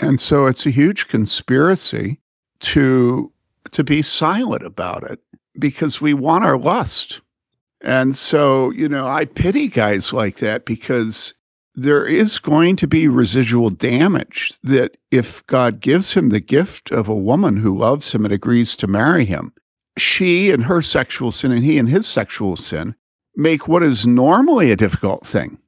And 0.00 0.20
so 0.20 0.46
it's 0.46 0.66
a 0.66 0.70
huge 0.70 1.08
conspiracy 1.08 2.20
to 2.60 3.32
to 3.70 3.84
be 3.84 4.00
silent 4.02 4.64
about 4.64 5.02
it 5.10 5.20
because 5.58 6.00
we 6.00 6.14
want 6.14 6.44
our 6.44 6.56
lust. 6.58 7.20
And 7.80 8.14
so, 8.16 8.70
you 8.70 8.88
know, 8.88 9.06
I 9.06 9.24
pity 9.24 9.68
guys 9.68 10.12
like 10.12 10.38
that 10.38 10.64
because 10.64 11.34
there 11.74 12.04
is 12.04 12.38
going 12.40 12.74
to 12.76 12.88
be 12.88 13.06
residual 13.06 13.70
damage 13.70 14.52
that 14.64 14.96
if 15.12 15.46
God 15.46 15.80
gives 15.80 16.14
him 16.14 16.30
the 16.30 16.40
gift 16.40 16.90
of 16.90 17.06
a 17.08 17.14
woman 17.14 17.58
who 17.58 17.76
loves 17.76 18.10
him 18.12 18.24
and 18.24 18.34
agrees 18.34 18.74
to 18.76 18.88
marry 18.88 19.24
him, 19.24 19.52
she 19.96 20.50
and 20.50 20.64
her 20.64 20.82
sexual 20.82 21.30
sin 21.30 21.52
and 21.52 21.64
he 21.64 21.78
and 21.78 21.88
his 21.88 22.06
sexual 22.06 22.56
sin 22.56 22.94
make 23.36 23.68
what 23.68 23.84
is 23.84 24.06
normally 24.06 24.72
a 24.72 24.76
difficult 24.76 25.24
thing, 25.24 25.58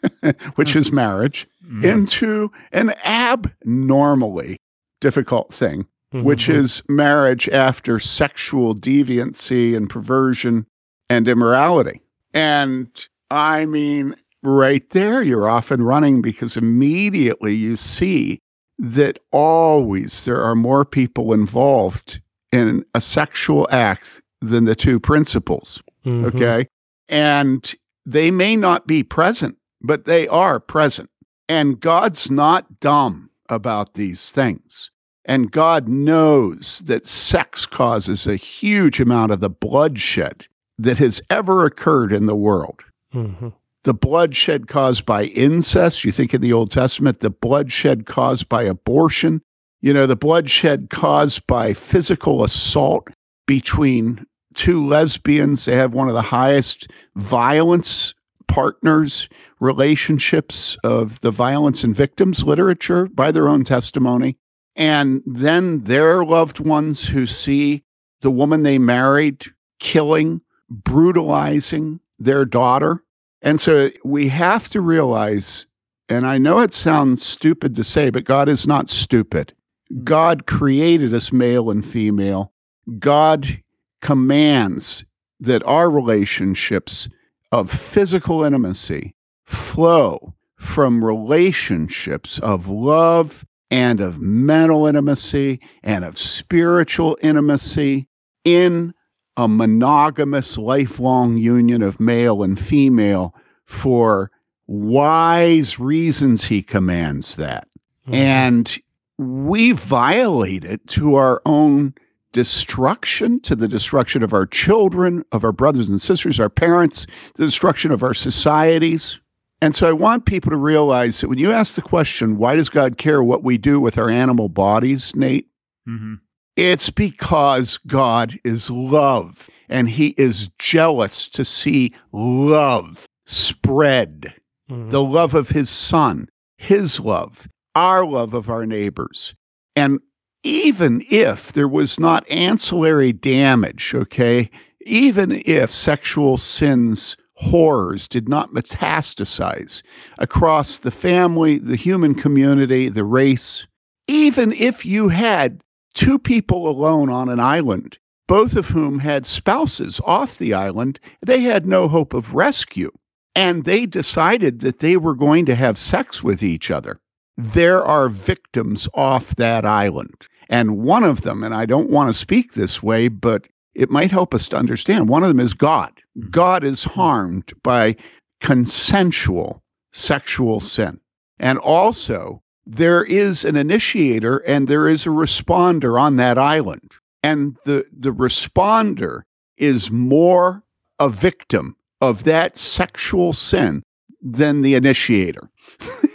which 0.56 0.74
is 0.74 0.90
marriage, 0.90 1.46
Mhm. 1.64 1.84
into 1.84 2.50
an 2.72 2.90
abnormally 3.04 4.56
difficult 5.00 5.52
thing, 5.54 5.86
which 6.12 6.48
Mhm. 6.48 6.54
is 6.54 6.82
marriage 6.88 7.48
after 7.48 7.98
sexual 7.98 8.74
deviancy 8.74 9.76
and 9.76 9.88
perversion 9.88 10.66
and 11.08 11.26
immorality. 11.26 12.00
And 12.34 12.88
I 13.30 13.64
mean, 13.66 14.14
right 14.42 14.88
there, 14.90 15.22
you're 15.22 15.48
off 15.48 15.70
and 15.70 15.86
running 15.86 16.20
because 16.22 16.56
immediately 16.56 17.54
you 17.54 17.76
see 17.76 18.38
that 18.78 19.18
always 19.30 20.24
there 20.24 20.42
are 20.42 20.54
more 20.54 20.84
people 20.84 21.32
involved 21.32 22.20
in 22.50 22.84
a 22.94 23.00
sexual 23.00 23.66
act 23.70 24.20
than 24.40 24.64
the 24.64 24.74
two 24.74 24.98
principals. 25.00 25.82
Mhm. 26.04 26.26
Okay. 26.26 26.66
And 27.08 27.74
they 28.04 28.30
may 28.30 28.56
not 28.56 28.86
be 28.86 29.02
present, 29.02 29.56
but 29.80 30.04
they 30.04 30.26
are 30.28 30.58
present. 30.58 31.08
And 31.48 31.80
God's 31.80 32.30
not 32.30 32.80
dumb 32.80 33.30
about 33.48 33.94
these 33.94 34.30
things. 34.30 34.90
And 35.24 35.52
God 35.52 35.88
knows 35.88 36.82
that 36.86 37.06
sex 37.06 37.66
causes 37.66 38.26
a 38.26 38.36
huge 38.36 39.00
amount 39.00 39.32
of 39.32 39.40
the 39.40 39.50
bloodshed 39.50 40.46
that 40.78 40.98
has 40.98 41.22
ever 41.30 41.64
occurred 41.64 42.12
in 42.12 42.26
the 42.26 42.34
world. 42.34 42.80
Mhm. 43.14 43.52
The 43.84 43.94
bloodshed 43.94 44.68
caused 44.68 45.06
by 45.06 45.24
incest, 45.24 46.04
you 46.04 46.12
think 46.12 46.34
in 46.34 46.40
the 46.40 46.52
Old 46.52 46.70
Testament, 46.70 47.20
the 47.20 47.30
bloodshed 47.30 48.06
caused 48.06 48.48
by 48.48 48.62
abortion, 48.62 49.42
you 49.80 49.92
know, 49.92 50.06
the 50.06 50.16
bloodshed 50.16 50.88
caused 50.90 51.46
by 51.46 51.74
physical 51.74 52.44
assault 52.44 53.08
between 53.46 54.24
two 54.54 54.84
lesbians. 54.86 55.64
They 55.64 55.76
have 55.76 55.94
one 55.94 56.08
of 56.08 56.14
the 56.14 56.22
highest 56.22 56.88
violence 57.16 58.14
partners 58.46 59.28
relationships 59.60 60.76
of 60.84 61.20
the 61.20 61.30
violence 61.30 61.82
and 61.82 61.94
victims 61.94 62.44
literature 62.44 63.06
by 63.06 63.32
their 63.32 63.48
own 63.48 63.64
testimony. 63.64 64.36
And 64.74 65.22
then 65.26 65.84
their 65.84 66.24
loved 66.24 66.60
ones 66.60 67.08
who 67.08 67.26
see 67.26 67.84
the 68.22 68.30
woman 68.30 68.62
they 68.62 68.78
married 68.78 69.46
killing, 69.78 70.40
brutalizing 70.70 72.00
their 72.18 72.44
daughter. 72.44 73.02
And 73.42 73.60
so 73.60 73.90
we 74.04 74.28
have 74.28 74.68
to 74.68 74.80
realize, 74.80 75.66
and 76.08 76.26
I 76.26 76.38
know 76.38 76.60
it 76.60 76.72
sounds 76.72 77.26
stupid 77.26 77.74
to 77.74 77.84
say, 77.84 78.10
but 78.10 78.24
God 78.24 78.48
is 78.48 78.66
not 78.66 78.88
stupid. 78.88 79.52
Mm-hmm. 79.92 80.04
God 80.04 80.46
created 80.46 81.12
us 81.12 81.32
male 81.32 81.70
and 81.70 81.84
female. 81.84 82.52
God 82.98 83.62
commands 84.00 85.04
that 85.40 85.62
our 85.64 85.90
relationships 85.90 87.08
of 87.50 87.70
physical 87.70 88.44
intimacy 88.44 89.14
flow 89.44 90.34
from 90.56 91.04
relationships 91.04 92.38
of 92.38 92.68
love 92.68 93.44
and 93.72 94.02
of 94.02 94.20
mental 94.20 94.86
intimacy 94.86 95.58
and 95.82 96.04
of 96.04 96.18
spiritual 96.18 97.16
intimacy 97.22 98.06
in 98.44 98.92
a 99.38 99.48
monogamous 99.48 100.58
lifelong 100.58 101.38
union 101.38 101.80
of 101.80 101.98
male 101.98 102.42
and 102.42 102.60
female 102.60 103.34
for 103.64 104.30
wise 104.66 105.80
reasons 105.80 106.44
he 106.44 106.62
commands 106.62 107.36
that 107.36 107.66
Mhm. 108.06 108.14
and 108.14 108.78
we 109.18 109.72
violate 109.72 110.64
it 110.64 110.86
to 110.88 111.14
our 111.14 111.40
own 111.46 111.94
destruction, 112.32 113.40
to 113.40 113.54
the 113.54 113.68
destruction 113.68 114.22
of 114.22 114.32
our 114.34 114.46
children, 114.46 115.22
of 115.32 115.44
our 115.44 115.52
brothers 115.52 115.88
and 115.88 116.00
sisters, 116.00 116.38
our 116.40 116.48
parents, 116.48 117.06
the 117.36 117.44
destruction 117.44 117.90
of 117.92 118.02
our 118.02 118.14
societies. 118.14 119.18
And 119.62 119.76
so 119.76 119.88
I 119.88 119.92
want 119.92 120.26
people 120.26 120.50
to 120.50 120.56
realize 120.56 121.20
that 121.20 121.28
when 121.28 121.38
you 121.38 121.52
ask 121.52 121.76
the 121.76 121.82
question, 121.82 122.36
why 122.36 122.56
does 122.56 122.68
God 122.68 122.98
care 122.98 123.22
what 123.22 123.44
we 123.44 123.56
do 123.58 123.78
with 123.80 123.96
our 123.96 124.10
animal 124.10 124.48
bodies, 124.48 125.14
Nate? 125.14 125.46
Mhm. 125.88 126.18
It's 126.56 126.90
because 126.90 127.78
God 127.78 128.38
is 128.44 128.68
love 128.70 129.48
and 129.68 129.88
he 129.88 130.08
is 130.18 130.50
jealous 130.58 131.28
to 131.28 131.44
see 131.44 131.94
love 132.12 133.06
spread 133.24 134.34
Mhm. 134.68 134.90
the 134.90 135.02
love 135.02 135.32
of 135.32 135.50
his 135.50 135.70
son, 135.70 136.28
his 136.58 136.98
love, 136.98 137.46
our 137.76 138.04
love 138.04 138.34
of 138.34 138.50
our 138.50 138.66
neighbors. 138.66 139.34
And 139.76 140.00
even 140.42 141.04
if 141.08 141.52
there 141.52 141.68
was 141.68 142.00
not 142.00 142.28
ancillary 142.28 143.12
damage, 143.12 143.94
okay, 143.94 144.50
even 144.84 145.40
if 145.46 145.70
sexual 145.70 146.36
sins 146.36 147.16
horrors 147.42 148.08
did 148.08 148.28
not 148.28 148.52
metastasize 148.52 149.82
across 150.18 150.78
the 150.78 150.90
family, 150.90 151.58
the 151.58 151.76
human 151.76 152.14
community, 152.14 152.88
the 152.88 153.04
race, 153.04 153.66
even 154.06 154.52
if 154.52 154.86
you 154.86 155.08
had 155.08 155.62
two 155.94 156.18
people 156.18 156.68
alone 156.68 157.10
on 157.10 157.28
an 157.28 157.40
island, 157.40 157.98
both 158.26 158.56
of 158.56 158.68
whom 158.68 159.00
had 159.00 159.26
spouses 159.26 160.00
off 160.04 160.38
the 160.38 160.54
island, 160.54 160.98
they 161.20 161.40
had 161.40 161.66
no 161.66 161.88
hope 161.88 162.14
of 162.14 162.34
rescue 162.34 162.90
and 163.34 163.64
they 163.64 163.86
decided 163.86 164.60
that 164.60 164.80
they 164.80 164.96
were 164.96 165.14
going 165.14 165.46
to 165.46 165.54
have 165.54 165.78
sex 165.78 166.22
with 166.22 166.42
each 166.42 166.70
other. 166.70 167.00
There 167.36 167.82
are 167.82 168.08
victims 168.08 168.88
off 168.94 169.34
that 169.36 169.64
island. 169.64 170.28
And 170.48 170.78
one 170.78 171.02
of 171.02 171.22
them, 171.22 171.42
and 171.42 171.54
I 171.54 171.64
don't 171.64 171.90
want 171.90 172.10
to 172.10 172.14
speak 172.14 172.52
this 172.52 172.82
way, 172.82 173.08
but 173.08 173.48
it 173.74 173.90
might 173.90 174.10
help 174.10 174.34
us 174.34 174.48
to 174.48 174.56
understand, 174.56 175.08
one 175.08 175.22
of 175.22 175.28
them 175.28 175.40
is 175.40 175.54
God. 175.54 176.01
God 176.30 176.64
is 176.64 176.84
harmed 176.84 177.52
by 177.62 177.96
consensual 178.40 179.62
sexual 179.92 180.60
sin. 180.60 181.00
And 181.38 181.58
also, 181.58 182.42
there 182.66 183.04
is 183.04 183.44
an 183.44 183.56
initiator 183.56 184.38
and 184.38 184.68
there 184.68 184.88
is 184.88 185.06
a 185.06 185.10
responder 185.10 186.00
on 186.00 186.16
that 186.16 186.38
island. 186.38 186.92
And 187.22 187.56
the, 187.64 187.86
the 187.92 188.12
responder 188.12 189.22
is 189.56 189.90
more 189.90 190.62
a 190.98 191.08
victim 191.08 191.76
of 192.00 192.24
that 192.24 192.56
sexual 192.56 193.32
sin 193.32 193.82
than 194.20 194.62
the 194.62 194.74
initiator. 194.74 195.50
Mhm. 195.80 196.08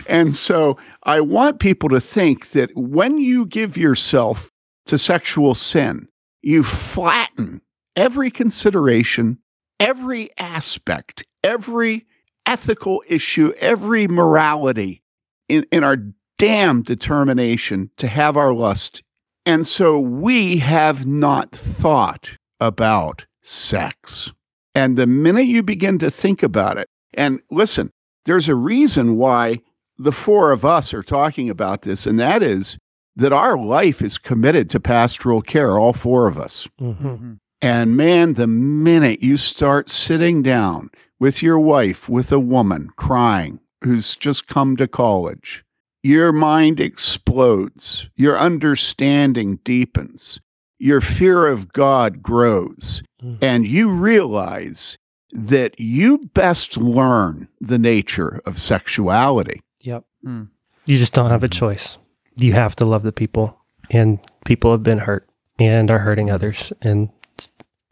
And 0.06 0.34
so 0.34 0.78
I 1.02 1.20
want 1.20 1.60
people 1.60 1.90
to 1.90 2.00
think 2.00 2.52
that 2.52 2.70
when 2.74 3.18
you 3.18 3.44
give 3.44 3.76
yourself 3.76 4.50
to 4.86 4.96
sexual 4.96 5.54
sin, 5.54 6.08
you 6.40 6.64
flatten 6.64 7.60
every 7.98 8.30
consideration, 8.30 9.38
every 9.80 10.30
aspect, 10.38 11.24
every 11.42 12.06
ethical 12.46 13.02
issue, 13.08 13.52
every 13.58 14.06
morality 14.06 15.02
in, 15.48 15.66
in 15.72 15.82
our 15.82 15.96
damn 16.38 16.82
determination 16.82 17.90
to 17.96 18.06
have 18.06 18.36
our 18.36 18.54
lust 18.54 19.02
And 19.48 19.66
so 19.66 19.98
we 19.98 20.58
have 20.58 21.06
not 21.06 21.52
thought 21.52 22.36
about 22.60 23.24
sex. 23.40 24.30
And 24.74 24.98
the 24.98 25.06
minute 25.06 25.46
you 25.46 25.62
begin 25.62 25.98
to 26.00 26.10
think 26.10 26.42
about 26.42 26.76
it, 26.76 26.86
and 27.14 27.40
listen, 27.50 27.90
there's 28.26 28.50
a 28.50 28.54
reason 28.54 29.16
why 29.16 29.60
the 29.96 30.12
four 30.12 30.52
of 30.52 30.66
us 30.66 30.92
are 30.92 31.02
talking 31.02 31.48
about 31.48 31.80
this, 31.80 32.06
and 32.06 32.20
that 32.20 32.42
is 32.42 32.76
that 33.16 33.32
our 33.32 33.56
life 33.56 34.02
is 34.02 34.18
committed 34.18 34.68
to 34.68 34.78
pastoral 34.78 35.40
care, 35.40 35.78
all 35.78 35.94
four 35.94 36.28
of 36.28 36.38
us. 36.38 36.68
Mm-hmm. 36.78 37.36
And 37.60 37.96
man, 37.96 38.34
the 38.34 38.46
minute 38.46 39.22
you 39.22 39.36
start 39.36 39.88
sitting 39.88 40.42
down 40.42 40.90
with 41.18 41.42
your 41.42 41.58
wife, 41.58 42.08
with 42.08 42.30
a 42.30 42.38
woman 42.38 42.90
crying 42.96 43.60
who's 43.82 44.14
just 44.14 44.46
come 44.46 44.76
to 44.76 44.86
college, 44.86 45.64
your 46.02 46.32
mind 46.32 46.78
explodes, 46.80 48.08
your 48.16 48.38
understanding 48.38 49.58
deepens, 49.64 50.40
your 50.78 51.00
fear 51.00 51.46
of 51.48 51.72
God 51.72 52.22
grows, 52.22 53.02
Mhm. 53.22 53.38
and 53.42 53.66
you 53.66 53.90
realize 53.90 54.96
that 55.32 55.78
you 55.78 56.30
best 56.34 56.76
learn 56.76 57.48
the 57.60 57.78
nature 57.78 58.40
of 58.46 58.60
sexuality. 58.60 59.60
Yep. 59.82 60.04
Hmm. 60.22 60.42
You 60.86 60.96
just 60.96 61.12
don't 61.14 61.30
have 61.30 61.42
a 61.42 61.48
choice. 61.48 61.98
You 62.36 62.52
have 62.52 62.76
to 62.76 62.86
love 62.86 63.02
the 63.02 63.12
people, 63.12 63.58
and 63.90 64.20
people 64.44 64.70
have 64.70 64.84
been 64.84 64.98
hurt 64.98 65.28
and 65.58 65.90
are 65.90 65.98
hurting 65.98 66.30
others. 66.30 66.72
And 66.80 67.10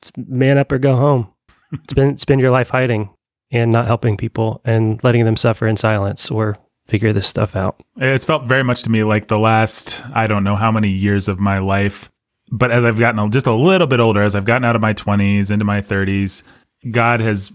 it's, 0.09 0.29
man 0.29 0.59
up 0.59 0.73
or 0.73 0.79
go 0.79 0.97
home. 0.97 1.33
spend 1.91 2.21
spend 2.21 2.41
your 2.41 2.51
life 2.51 2.71
hiding 2.71 3.11
and 3.51 3.71
not 3.71 3.87
helping 3.87 4.17
people 4.17 4.61
and 4.65 5.03
letting 5.05 5.25
them 5.25 5.37
suffer 5.37 5.67
in 5.67 5.77
silence 5.77 6.31
or 6.31 6.57
figure 6.89 7.13
this 7.13 7.27
stuff 7.27 7.57
out. 7.57 7.83
It's 7.97 8.25
felt 8.25 8.45
very 8.45 8.63
much 8.63 8.83
to 8.85 8.91
me 8.91 9.05
like 9.05 9.29
the 9.29 9.39
last, 9.39 10.03
I 10.15 10.27
don't 10.27 10.45
know 10.45 10.57
how 10.57 10.71
many 10.71 10.89
years 10.89 11.29
of 11.29 11.39
my 11.39 11.59
life. 11.59 12.11
But 12.51 12.71
as 12.71 12.85
I've 12.85 12.99
gotten 12.99 13.31
just 13.33 13.47
a 13.47 13.55
little 13.55 13.89
bit 13.89 13.99
older, 13.99 14.23
as 14.23 14.37
I've 14.37 14.45
gotten 14.45 14.65
out 14.65 14.77
of 14.77 14.83
my 14.83 14.95
20s 14.95 15.51
into 15.51 15.65
my 15.65 15.83
30s, 15.83 16.43
God 16.91 17.21
has 17.21 17.51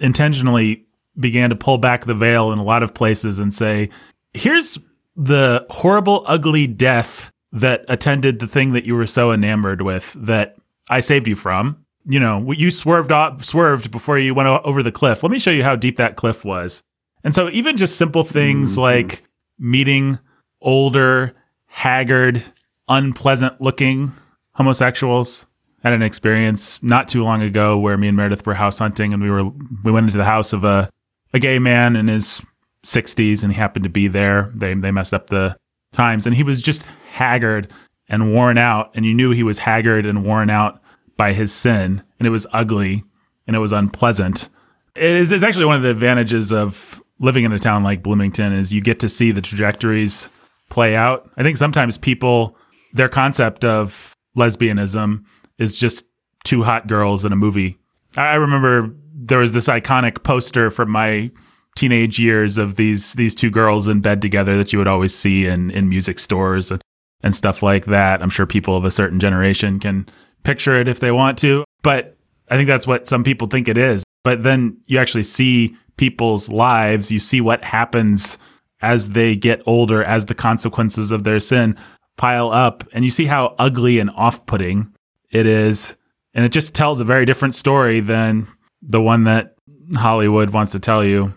intentionally 0.00 0.86
began 1.18 1.50
to 1.50 1.56
pull 1.56 1.76
back 1.76 2.06
the 2.06 2.14
veil 2.14 2.50
in 2.50 2.58
a 2.58 2.64
lot 2.64 2.82
of 2.82 2.94
places 2.94 3.38
and 3.38 3.52
say, 3.52 3.90
here's 4.32 4.78
the 5.16 5.66
horrible, 5.68 6.24
ugly 6.26 6.66
death 6.66 7.30
that 7.52 7.84
attended 7.88 8.38
the 8.38 8.48
thing 8.48 8.72
that 8.72 8.86
you 8.86 8.94
were 8.94 9.06
so 9.06 9.32
enamored 9.32 9.82
with 9.82 10.14
that 10.14 10.56
I 10.88 11.00
saved 11.00 11.28
you 11.28 11.36
from. 11.36 11.81
You 12.04 12.18
know, 12.18 12.50
you 12.52 12.70
swerved 12.70 13.12
off, 13.12 13.44
swerved 13.44 13.90
before 13.90 14.18
you 14.18 14.34
went 14.34 14.48
over 14.48 14.82
the 14.82 14.92
cliff. 14.92 15.22
Let 15.22 15.30
me 15.30 15.38
show 15.38 15.50
you 15.50 15.62
how 15.62 15.76
deep 15.76 15.96
that 15.96 16.16
cliff 16.16 16.44
was. 16.44 16.82
And 17.24 17.34
so 17.34 17.48
even 17.50 17.76
just 17.76 17.96
simple 17.96 18.24
things 18.24 18.72
mm-hmm. 18.72 18.80
like 18.80 19.22
meeting 19.58 20.18
older, 20.60 21.34
haggard, 21.66 22.42
unpleasant 22.88 23.60
looking 23.60 24.12
homosexuals. 24.54 25.46
Had 25.82 25.94
an 25.94 26.02
experience 26.02 26.80
not 26.82 27.08
too 27.08 27.24
long 27.24 27.42
ago 27.42 27.76
where 27.78 27.96
me 27.96 28.08
and 28.08 28.16
Meredith 28.16 28.46
were 28.46 28.54
house 28.54 28.78
hunting 28.78 29.12
and 29.12 29.20
we 29.20 29.30
were 29.30 29.50
we 29.82 29.90
went 29.90 30.06
into 30.06 30.18
the 30.18 30.24
house 30.24 30.52
of 30.52 30.62
a 30.62 30.88
a 31.32 31.38
gay 31.38 31.58
man 31.58 31.96
in 31.96 32.08
his 32.08 32.42
60s 32.86 33.42
and 33.42 33.52
he 33.52 33.58
happened 33.58 33.84
to 33.84 33.88
be 33.90 34.06
there. 34.08 34.52
They 34.54 34.74
they 34.74 34.90
messed 34.90 35.14
up 35.14 35.28
the 35.28 35.56
times 35.92 36.26
and 36.26 36.36
he 36.36 36.42
was 36.42 36.62
just 36.62 36.86
haggard 37.10 37.72
and 38.08 38.32
worn 38.32 38.58
out 38.58 38.92
and 38.94 39.04
you 39.04 39.14
knew 39.14 39.30
he 39.30 39.42
was 39.42 39.58
haggard 39.58 40.06
and 40.06 40.24
worn 40.24 40.50
out 40.50 40.81
by 41.22 41.32
his 41.32 41.52
sin 41.52 42.02
and 42.18 42.26
it 42.26 42.30
was 42.30 42.48
ugly 42.52 43.04
and 43.46 43.54
it 43.54 43.60
was 43.60 43.70
unpleasant. 43.70 44.48
It 44.96 45.04
is 45.04 45.30
it's 45.30 45.44
actually 45.44 45.66
one 45.66 45.76
of 45.76 45.82
the 45.82 45.90
advantages 45.90 46.50
of 46.50 47.00
living 47.20 47.44
in 47.44 47.52
a 47.52 47.60
town 47.60 47.84
like 47.84 48.02
Bloomington 48.02 48.52
is 48.52 48.72
you 48.72 48.80
get 48.80 48.98
to 48.98 49.08
see 49.08 49.30
the 49.30 49.40
trajectories 49.40 50.28
play 50.68 50.96
out. 50.96 51.30
I 51.36 51.44
think 51.44 51.58
sometimes 51.58 51.96
people 51.96 52.56
their 52.92 53.08
concept 53.08 53.64
of 53.64 54.16
lesbianism 54.36 55.24
is 55.58 55.78
just 55.78 56.06
two 56.42 56.64
hot 56.64 56.88
girls 56.88 57.24
in 57.24 57.30
a 57.30 57.36
movie. 57.36 57.78
I 58.16 58.34
remember 58.34 58.92
there 59.14 59.38
was 59.38 59.52
this 59.52 59.68
iconic 59.68 60.24
poster 60.24 60.72
from 60.72 60.90
my 60.90 61.30
teenage 61.76 62.18
years 62.18 62.58
of 62.58 62.74
these 62.74 63.12
these 63.12 63.36
two 63.36 63.48
girls 63.48 63.86
in 63.86 64.00
bed 64.00 64.20
together 64.22 64.58
that 64.58 64.72
you 64.72 64.80
would 64.80 64.88
always 64.88 65.14
see 65.14 65.46
in 65.46 65.70
in 65.70 65.88
music 65.88 66.18
stores 66.18 66.72
and, 66.72 66.82
and 67.22 67.32
stuff 67.32 67.62
like 67.62 67.84
that. 67.84 68.20
I'm 68.20 68.28
sure 68.28 68.44
people 68.44 68.76
of 68.76 68.84
a 68.84 68.90
certain 68.90 69.20
generation 69.20 69.78
can 69.78 70.08
picture 70.44 70.74
it 70.80 70.88
if 70.88 71.00
they 71.00 71.10
want 71.10 71.38
to, 71.38 71.64
but 71.82 72.16
I 72.48 72.56
think 72.56 72.68
that's 72.68 72.86
what 72.86 73.06
some 73.06 73.24
people 73.24 73.48
think 73.48 73.68
it 73.68 73.78
is. 73.78 74.04
But 74.24 74.42
then 74.42 74.78
you 74.86 74.98
actually 74.98 75.24
see 75.24 75.76
people's 75.96 76.48
lives, 76.48 77.10
you 77.10 77.18
see 77.18 77.40
what 77.40 77.64
happens 77.64 78.38
as 78.80 79.10
they 79.10 79.36
get 79.36 79.62
older, 79.66 80.02
as 80.02 80.26
the 80.26 80.34
consequences 80.34 81.12
of 81.12 81.24
their 81.24 81.40
sin 81.40 81.76
pile 82.16 82.50
up, 82.50 82.84
and 82.92 83.04
you 83.04 83.10
see 83.10 83.26
how 83.26 83.54
ugly 83.58 83.98
and 83.98 84.10
off 84.10 84.44
putting 84.46 84.92
it 85.30 85.46
is. 85.46 85.96
And 86.34 86.44
it 86.44 86.50
just 86.50 86.74
tells 86.74 87.00
a 87.00 87.04
very 87.04 87.24
different 87.24 87.54
story 87.54 88.00
than 88.00 88.48
the 88.80 89.00
one 89.00 89.24
that 89.24 89.54
Hollywood 89.94 90.50
wants 90.50 90.72
to 90.72 90.80
tell 90.80 91.04
you. 91.04 91.32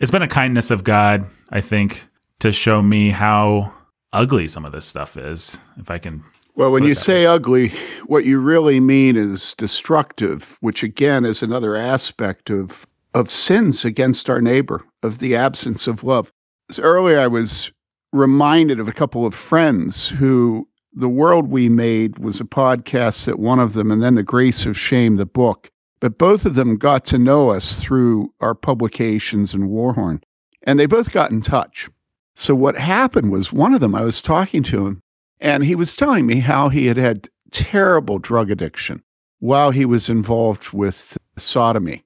It's 0.00 0.10
been 0.10 0.22
a 0.22 0.28
kindness 0.28 0.70
of 0.70 0.84
God, 0.84 1.28
I 1.50 1.60
think, 1.60 2.02
to 2.40 2.52
show 2.52 2.82
me 2.82 3.10
how 3.10 3.72
ugly 4.12 4.48
some 4.48 4.64
of 4.64 4.72
this 4.72 4.86
stuff 4.86 5.16
is, 5.16 5.58
if 5.76 5.90
I 5.90 5.98
can. 5.98 6.24
Well, 6.58 6.72
when 6.72 6.82
you 6.82 6.96
say 6.96 7.24
ugly, 7.24 7.72
what 8.06 8.24
you 8.24 8.40
really 8.40 8.80
mean 8.80 9.16
is 9.16 9.54
destructive, 9.54 10.58
which 10.60 10.82
again 10.82 11.24
is 11.24 11.40
another 11.40 11.76
aspect 11.76 12.50
of 12.50 12.84
of 13.14 13.30
sins 13.30 13.84
against 13.84 14.28
our 14.28 14.40
neighbor, 14.40 14.84
of 15.00 15.20
the 15.20 15.36
absence 15.36 15.86
of 15.86 16.02
love. 16.02 16.32
So 16.72 16.82
earlier, 16.82 17.20
I 17.20 17.28
was 17.28 17.70
reminded 18.12 18.80
of 18.80 18.88
a 18.88 18.92
couple 18.92 19.24
of 19.24 19.36
friends 19.36 20.08
who 20.08 20.66
the 20.92 21.08
world 21.08 21.48
we 21.48 21.68
made 21.68 22.18
was 22.18 22.40
a 22.40 22.44
podcast 22.44 23.26
that 23.26 23.38
one 23.38 23.60
of 23.60 23.74
them, 23.74 23.92
and 23.92 24.02
then 24.02 24.16
the 24.16 24.24
Grace 24.24 24.66
of 24.66 24.76
Shame, 24.76 25.14
the 25.14 25.26
book. 25.26 25.70
But 26.00 26.18
both 26.18 26.44
of 26.44 26.56
them 26.56 26.76
got 26.76 27.04
to 27.06 27.18
know 27.18 27.50
us 27.50 27.80
through 27.80 28.34
our 28.40 28.56
publications 28.56 29.54
and 29.54 29.70
Warhorn, 29.70 30.24
and 30.64 30.80
they 30.80 30.86
both 30.86 31.12
got 31.12 31.30
in 31.30 31.40
touch. 31.40 31.88
So 32.34 32.56
what 32.56 32.76
happened 32.76 33.30
was 33.30 33.52
one 33.52 33.74
of 33.74 33.80
them, 33.80 33.94
I 33.94 34.02
was 34.02 34.20
talking 34.20 34.64
to 34.64 34.88
him, 34.88 35.02
and 35.40 35.64
he 35.64 35.74
was 35.74 35.96
telling 35.96 36.26
me 36.26 36.40
how 36.40 36.68
he 36.68 36.86
had 36.86 36.96
had 36.96 37.28
terrible 37.50 38.18
drug 38.18 38.50
addiction 38.50 39.02
while 39.40 39.70
he 39.70 39.84
was 39.84 40.08
involved 40.08 40.72
with 40.72 41.16
sodomy. 41.36 42.04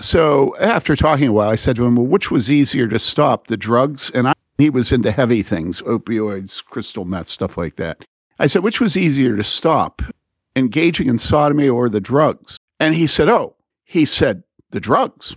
So 0.00 0.56
after 0.58 0.96
talking 0.96 1.28
a 1.28 1.32
while, 1.32 1.50
I 1.50 1.54
said 1.54 1.76
to 1.76 1.84
him, 1.84 1.96
Well, 1.96 2.06
which 2.06 2.30
was 2.30 2.50
easier 2.50 2.88
to 2.88 2.98
stop, 2.98 3.46
the 3.46 3.56
drugs? 3.56 4.10
And 4.14 4.28
I, 4.28 4.34
he 4.58 4.68
was 4.68 4.90
into 4.90 5.12
heavy 5.12 5.42
things, 5.42 5.80
opioids, 5.82 6.64
crystal 6.64 7.04
meth, 7.04 7.28
stuff 7.28 7.56
like 7.56 7.76
that. 7.76 8.04
I 8.38 8.46
said, 8.46 8.64
Which 8.64 8.80
was 8.80 8.96
easier 8.96 9.36
to 9.36 9.44
stop, 9.44 10.02
engaging 10.56 11.08
in 11.08 11.18
sodomy 11.18 11.68
or 11.68 11.88
the 11.88 12.00
drugs? 12.00 12.58
And 12.80 12.94
he 12.94 13.06
said, 13.06 13.28
Oh, 13.28 13.54
he 13.84 14.04
said, 14.04 14.42
The 14.70 14.80
drugs. 14.80 15.36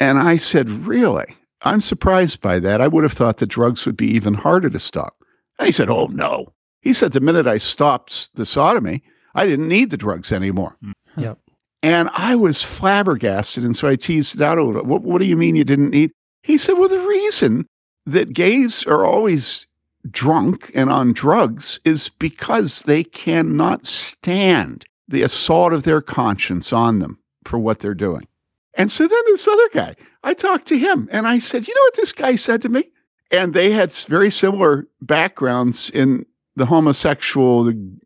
And 0.00 0.18
I 0.18 0.36
said, 0.36 0.70
Really? 0.86 1.36
I'm 1.62 1.80
surprised 1.80 2.40
by 2.40 2.58
that. 2.60 2.80
I 2.80 2.88
would 2.88 3.02
have 3.02 3.12
thought 3.12 3.38
the 3.38 3.46
drugs 3.46 3.84
would 3.84 3.96
be 3.96 4.06
even 4.08 4.34
harder 4.34 4.70
to 4.70 4.78
stop. 4.78 5.16
And 5.58 5.66
he 5.66 5.72
said, 5.72 5.90
Oh, 5.90 6.06
no. 6.06 6.52
He 6.86 6.92
said, 6.92 7.10
The 7.10 7.20
minute 7.20 7.48
I 7.48 7.58
stopped 7.58 8.32
the 8.36 8.46
sodomy, 8.46 9.02
I 9.34 9.44
didn't 9.44 9.66
need 9.66 9.90
the 9.90 9.96
drugs 9.96 10.30
anymore. 10.30 10.76
Hmm. 10.80 10.92
Yep. 11.20 11.38
And 11.82 12.08
I 12.12 12.36
was 12.36 12.62
flabbergasted. 12.62 13.64
And 13.64 13.74
so 13.74 13.88
I 13.88 13.96
teased 13.96 14.36
it 14.36 14.40
out 14.40 14.58
a 14.58 14.62
little. 14.62 14.84
What, 14.84 15.02
what 15.02 15.18
do 15.18 15.24
you 15.24 15.36
mean 15.36 15.56
you 15.56 15.64
didn't 15.64 15.90
need? 15.90 16.12
He 16.44 16.56
said, 16.56 16.74
Well, 16.74 16.88
the 16.88 17.00
reason 17.00 17.66
that 18.06 18.34
gays 18.34 18.84
are 18.84 19.04
always 19.04 19.66
drunk 20.08 20.70
and 20.76 20.88
on 20.88 21.12
drugs 21.12 21.80
is 21.84 22.08
because 22.08 22.82
they 22.82 23.02
cannot 23.02 23.84
stand 23.84 24.84
the 25.08 25.22
assault 25.22 25.72
of 25.72 25.82
their 25.82 26.00
conscience 26.00 26.72
on 26.72 27.00
them 27.00 27.18
for 27.44 27.58
what 27.58 27.80
they're 27.80 27.94
doing. 27.94 28.28
And 28.74 28.92
so 28.92 29.08
then 29.08 29.22
this 29.24 29.48
other 29.48 29.68
guy, 29.72 29.96
I 30.22 30.34
talked 30.34 30.68
to 30.68 30.78
him 30.78 31.08
and 31.10 31.26
I 31.26 31.40
said, 31.40 31.66
You 31.66 31.74
know 31.74 31.82
what 31.82 31.96
this 31.96 32.12
guy 32.12 32.36
said 32.36 32.62
to 32.62 32.68
me? 32.68 32.92
And 33.32 33.54
they 33.54 33.72
had 33.72 33.90
very 33.90 34.30
similar 34.30 34.86
backgrounds 35.00 35.90
in 35.90 36.26
the 36.56 36.66
homosexual, 36.66 37.64
the 37.64 37.98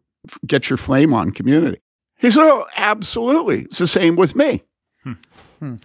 get 0.47 0.69
your 0.69 0.77
flame 0.77 1.15
on 1.15 1.31
community. 1.31 1.81
He 2.19 2.31
said, 2.31 2.43
Oh, 2.43 2.67
absolutely. 2.77 3.63
It's 3.63 3.79
the 3.79 3.87
same 3.87 4.17
with 4.17 4.37
me. 4.37 4.63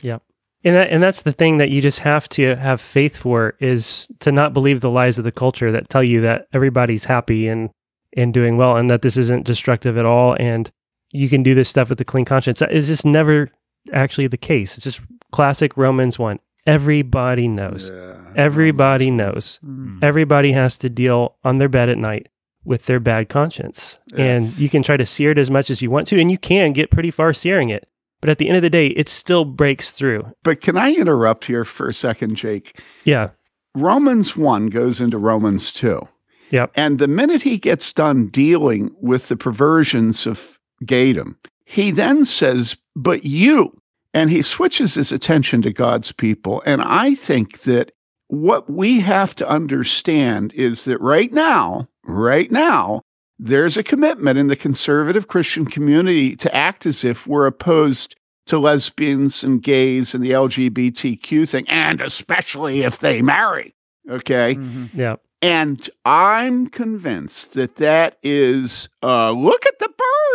Yep. 0.01 0.21
And 0.63 0.75
that 0.75 0.89
and 0.89 1.03
that's 1.03 1.21
the 1.21 1.31
thing 1.31 1.59
that 1.59 1.69
you 1.69 1.81
just 1.81 1.99
have 1.99 2.27
to 2.29 2.55
have 2.55 2.81
faith 2.81 3.17
for 3.17 3.55
is 3.59 4.07
to 4.19 4.31
not 4.31 4.53
believe 4.53 4.81
the 4.81 4.89
lies 4.89 5.17
of 5.17 5.23
the 5.23 5.31
culture 5.31 5.71
that 5.71 5.89
tell 5.89 6.03
you 6.03 6.21
that 6.21 6.47
everybody's 6.53 7.03
happy 7.03 7.47
and 7.47 7.69
and 8.17 8.33
doing 8.33 8.57
well 8.57 8.75
and 8.75 8.89
that 8.89 9.01
this 9.01 9.15
isn't 9.15 9.45
destructive 9.45 9.97
at 9.97 10.05
all 10.05 10.35
and 10.39 10.71
you 11.11 11.29
can 11.29 11.43
do 11.43 11.53
this 11.53 11.69
stuff 11.69 11.89
with 11.89 12.01
a 12.01 12.05
clean 12.05 12.25
conscience. 12.25 12.59
That 12.59 12.71
is 12.71 12.87
just 12.87 13.05
never 13.05 13.49
actually 13.93 14.27
the 14.27 14.37
case. 14.37 14.75
It's 14.75 14.83
just 14.83 15.01
classic 15.31 15.77
Romans 15.77 16.17
1. 16.17 16.39
Everybody 16.65 17.47
knows. 17.47 17.91
Everybody 18.35 19.11
knows. 19.11 19.59
Hmm. 19.63 19.99
Everybody 20.01 20.51
has 20.53 20.77
to 20.77 20.89
deal 20.89 21.35
on 21.43 21.59
their 21.59 21.69
bed 21.69 21.89
at 21.89 21.97
night 21.97 22.27
with 22.65 22.85
their 22.85 22.99
bad 22.99 23.29
conscience. 23.29 23.97
Yeah. 24.15 24.25
And 24.25 24.57
you 24.57 24.69
can 24.69 24.83
try 24.83 24.97
to 24.97 25.05
sear 25.05 25.31
it 25.31 25.37
as 25.37 25.49
much 25.49 25.69
as 25.69 25.81
you 25.81 25.89
want 25.89 26.07
to, 26.07 26.19
and 26.19 26.31
you 26.31 26.37
can 26.37 26.73
get 26.73 26.91
pretty 26.91 27.11
far 27.11 27.33
searing 27.33 27.69
it. 27.69 27.87
But 28.21 28.29
at 28.29 28.37
the 28.39 28.47
end 28.47 28.57
of 28.57 28.63
the 28.63 28.69
day, 28.69 28.87
it 28.87 29.07
still 29.07 29.45
breaks 29.45 29.91
through. 29.91 30.33
But 30.43 30.61
can 30.61 30.77
I 30.77 30.93
interrupt 30.93 31.45
here 31.45 31.63
for 31.63 31.87
a 31.87 31.93
second, 31.93 32.35
Jake? 32.35 32.81
Yeah. 33.03 33.29
Romans 33.75 34.35
1 34.35 34.67
goes 34.67 34.99
into 34.99 35.17
Romans 35.17 35.71
2. 35.71 36.07
Yep. 36.51 36.71
And 36.75 36.99
the 36.99 37.07
minute 37.07 37.41
he 37.41 37.57
gets 37.57 37.91
done 37.93 38.27
dealing 38.27 38.95
with 38.99 39.27
the 39.27 39.35
perversions 39.35 40.25
of 40.25 40.59
gaydom, 40.83 41.35
he 41.65 41.91
then 41.91 42.25
says, 42.25 42.77
But 42.95 43.25
you, 43.25 43.81
and 44.13 44.29
he 44.29 44.41
switches 44.41 44.93
his 44.93 45.11
attention 45.11 45.61
to 45.63 45.73
God's 45.73 46.11
people. 46.11 46.63
And 46.65 46.81
I 46.81 47.15
think 47.15 47.63
that 47.63 47.91
what 48.27 48.69
we 48.69 49.01
have 49.01 49.35
to 49.35 49.47
understand 49.49 50.53
is 50.53 50.85
that 50.85 51.01
right 51.01 51.31
now, 51.31 51.89
right 52.05 52.51
now, 52.51 53.01
there's 53.37 53.75
a 53.77 53.83
commitment 53.83 54.39
in 54.39 54.47
the 54.47 54.55
conservative 54.55 55.27
Christian 55.27 55.65
community 55.65 56.35
to 56.37 56.53
act 56.55 56.85
as 56.85 57.03
if 57.03 57.27
we're 57.27 57.47
opposed 57.47 58.15
to 58.45 58.57
lesbians 58.59 59.43
and 59.43 59.61
gays 59.61 60.13
and 60.13 60.23
the 60.23 60.31
LGBTQ 60.31 61.49
thing, 61.49 61.67
and 61.67 61.99
especially 61.99 62.83
if 62.83 62.99
they 62.99 63.21
marry. 63.21 63.73
Okay. 64.09 64.55
Mm-hmm. 64.55 64.99
Yeah. 64.99 65.15
And 65.41 65.87
I'm 66.05 66.67
convinced 66.67 67.53
that 67.53 67.75
that 67.77 68.17
is 68.23 68.87
uh, 69.03 69.31
look 69.31 69.65
at 69.65 69.79
the 69.79 69.89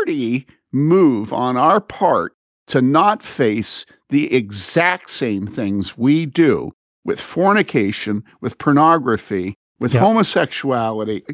birdie 0.04 0.46
move 0.72 1.32
on 1.32 1.56
our 1.56 1.80
part 1.80 2.34
to 2.68 2.82
not 2.82 3.22
face 3.22 3.86
the 4.10 4.32
exact 4.34 5.10
same 5.10 5.46
things 5.46 5.96
we 5.96 6.26
do 6.26 6.72
with 7.04 7.20
fornication, 7.20 8.22
with 8.40 8.58
pornography, 8.58 9.54
with 9.80 9.94
Yeah. 9.94 10.00
homosexuality, 10.00 11.24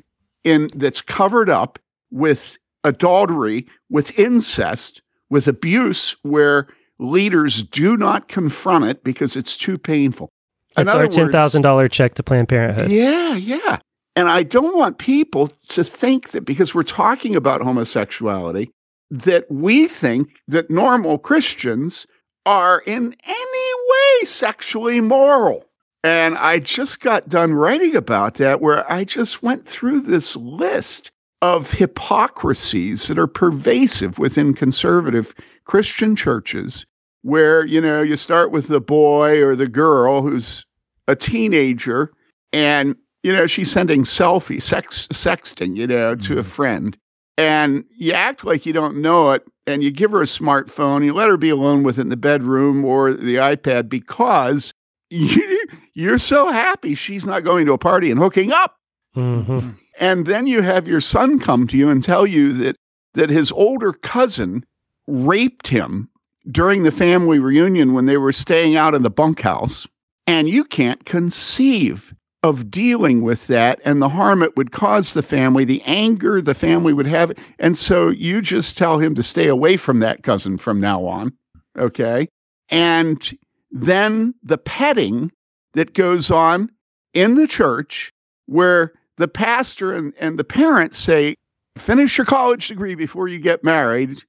in 0.47 0.69
that's 0.75 1.03
covered 1.03 1.51
up 1.51 1.79
with 2.11 2.57
adultery, 2.85 3.67
with 3.91 4.17
incest, 4.19 5.03
with 5.29 5.49
abuse, 5.49 6.17
where 6.23 6.69
leaders 6.99 7.63
do 7.65 7.97
not 7.97 8.29
confront 8.29 8.85
it 8.87 9.05
because 9.05 9.37
it's 9.37 9.57
too 9.57 9.77
painful. 9.77 10.31
In 10.77 10.85
That's 10.85 10.95
our 10.95 11.09
ten 11.09 11.31
thousand 11.31 11.63
dollar 11.63 11.89
check 11.89 12.15
to 12.15 12.23
Planned 12.23 12.49
Parenthood. 12.49 12.91
yeah, 12.91 13.35
yeah. 13.35 13.79
And 14.15 14.31
I 14.31 14.45
don't 14.45 14.77
want 14.77 14.97
people 14.97 15.53
to 15.69 15.85
think 15.85 16.31
that 16.31 16.47
because 16.47 16.75
we're 16.75 16.85
talking 16.85 17.37
about 17.37 17.61
homosexuality, 17.61 18.71
that 19.11 19.51
we 19.51 19.89
think 19.89 20.41
that 20.49 20.71
normal 20.71 21.19
Christians 21.19 22.07
are 22.47 22.81
in 22.87 23.15
any 23.27 23.73
way 23.91 24.25
sexually 24.25 25.01
moral. 25.01 25.65
And 26.07 26.39
I 26.39 26.61
just 26.61 27.01
got 27.01 27.29
done 27.29 27.53
writing 27.53 27.97
about 27.97 28.37
that, 28.37 28.61
where 28.61 28.89
I 28.89 29.03
just 29.03 29.43
went 29.43 29.67
through 29.67 30.03
this 30.03 30.37
list 30.37 31.11
of 31.43 31.73
hypocrisies 31.73 33.09
that 33.09 33.19
are 33.19 33.27
pervasive 33.27 34.17
within 34.17 34.55
conservative 34.55 35.35
Christian 35.65 36.15
churches, 36.15 36.87
where, 37.23 37.67
you 37.67 37.81
know, 37.81 38.03
you 38.03 38.17
start 38.17 38.53
with 38.53 38.69
the 38.69 38.81
boy 38.81 39.43
or 39.43 39.57
the 39.57 39.67
girl 39.67 40.23
who's 40.23 40.65
a 41.09 41.17
teenager 41.17 42.13
and 42.53 42.95
you 43.25 43.33
know 43.33 43.49
she's 43.49 43.73
sending 43.73 44.05
selfie 44.05 44.63
sex 44.63 45.09
sexting 45.09 45.77
you 45.77 45.89
know 45.89 46.15
to 46.15 46.39
a 46.39 46.45
mm. 46.45 46.47
friend. 46.47 46.97
And 47.37 47.85
you 47.97 48.13
act 48.13 48.45
like 48.45 48.65
you 48.65 48.73
don't 48.73 49.03
know 49.03 49.33
it 49.33 49.43
and 49.67 49.83
you 49.83 49.91
give 49.91 50.13
her 50.13 50.23
a 50.23 50.27
smartphone 50.27 51.05
you 51.05 51.13
let 51.13 51.29
her 51.29 51.37
be 51.37 51.51
alone 51.51 51.83
with 51.83 51.99
it 51.99 52.03
in 52.03 52.11
the 52.11 52.17
bedroom 52.17 52.85
or 52.85 53.13
the 53.13 53.35
ipad 53.35 53.89
because 53.89 54.73
you, 55.11 55.56
you're 55.97 56.19
so 56.19 56.51
happy 56.53 56.95
she's 56.95 57.27
not 57.27 57.45
going 57.45 57.67
to 57.67 57.73
a 57.73 57.79
party 57.79 58.11
and 58.11 58.21
hooking 58.21 58.53
up 58.53 58.77
hmm 59.15 59.71
and 59.99 60.27
then 60.27 60.47
you 60.47 60.61
have 60.61 60.87
your 60.87 61.01
son 61.01 61.39
come 61.39 61.67
to 61.67 61.77
you 61.77 61.89
and 61.89 62.05
tell 62.05 62.27
you 62.27 62.53
that 62.53 62.77
that 63.15 63.31
his 63.31 63.51
older 63.53 63.93
cousin 63.93 64.65
raped 65.07 65.69
him 65.69 66.11
during 66.51 66.83
the 66.83 66.93
family 66.93 67.39
reunion 67.39 67.95
when 67.95 68.07
they 68.07 68.19
were 68.19 68.33
staying 68.33 68.77
out 68.77 68.95
in 68.95 69.03
the 69.03 69.11
bunkhouse 69.11 69.87
and 70.27 70.49
you 70.49 70.65
can't 70.65 71.05
conceive 71.05 72.15
of 72.43 72.71
dealing 72.71 73.23
with 73.23 73.47
that 73.47 73.81
and 73.85 74.01
the 74.01 74.11
harm 74.11 74.43
it 74.43 74.57
would 74.57 74.71
cause 74.71 75.15
the 75.15 75.23
family, 75.23 75.65
the 75.65 75.83
anger 75.83 76.41
the 76.41 76.55
family 76.55 76.93
would 76.93 77.07
have. 77.07 77.33
And 77.59 77.77
so 77.77 78.09
you 78.09 78.41
just 78.41 78.79
tell 78.79 78.99
him 78.99 79.15
to 79.17 79.23
stay 79.23 79.49
away 79.49 79.77
from 79.77 80.01
that 80.01 80.23
cousin 80.23 80.59
from 80.59 80.81
now 80.81 81.05
on. 81.05 81.33
Okay. 81.77 82.29
And 82.69 83.39
then 83.71 84.35
the 84.43 84.59
petting 84.59 85.33
that 85.77 85.93
goes 85.93 86.31
on 86.31 86.71
in 87.13 87.35
the 87.35 87.47
church 87.47 88.11
where 88.47 88.95
the 89.19 89.29
pastor 89.29 89.95
and, 89.95 90.15
and 90.19 90.39
the 90.39 90.45
parents 90.45 90.99
say, 90.99 91.37
finish 91.77 92.17
your 92.17 92.25
college 92.25 92.69
degree 92.69 92.95
before 92.95 93.29
you 93.29 93.39
get 93.39 93.63
married. 93.63 94.23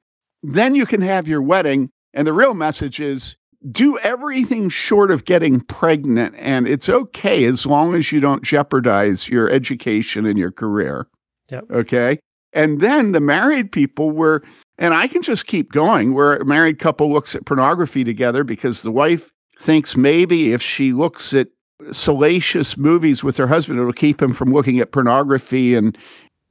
Then 0.44 0.76
you 0.76 0.86
can 0.86 1.02
have 1.02 1.28
your 1.28 1.42
wedding. 1.42 1.90
And 2.14 2.28
the 2.28 2.34
real 2.34 2.54
message 2.54 3.00
is 3.00 3.36
do 3.72 3.98
everything 4.00 4.68
short 4.68 5.10
of 5.10 5.24
getting 5.24 5.62
pregnant. 5.62 6.36
And 6.38 6.68
it's 6.68 6.90
okay 6.90 7.46
as 7.46 7.66
long 7.66 7.96
as 7.96 8.12
you 8.12 8.20
don't 8.20 8.44
jeopardize 8.44 9.30
your 9.30 9.50
education 9.50 10.26
and 10.26 10.38
your 10.38 10.52
career. 10.52 11.08
Yep. 11.50 11.66
Okay. 11.72 12.20
And 12.52 12.82
then 12.82 13.14
the 13.14 13.22
married 13.22 13.72
people 13.72 14.12
were, 14.12 14.44
and 14.78 14.94
I 14.94 15.08
can 15.08 15.22
just 15.22 15.48
keep 15.48 15.72
going, 15.72 16.14
where 16.14 16.36
a 16.36 16.46
married 16.46 16.80
couple 16.80 17.10
looks 17.10 17.36
at 17.36 17.46
pornography 17.46 18.04
together 18.04 18.44
because 18.44 18.82
the 18.82 18.92
wife 18.92 19.32
thinks 19.60 19.98
maybe 19.98 20.54
if 20.54 20.62
she 20.62 20.94
looks 20.94 21.34
at 21.34 21.48
salacious 21.92 22.78
movies 22.78 23.24
with 23.24 23.38
her 23.38 23.48
husband, 23.48 23.80
it'll 23.80 23.94
keep 23.94 24.22
him 24.22 24.34
from 24.34 24.52
looking 24.54 24.80
at 24.80 24.92
pornography 24.92 25.76
and 25.76 25.98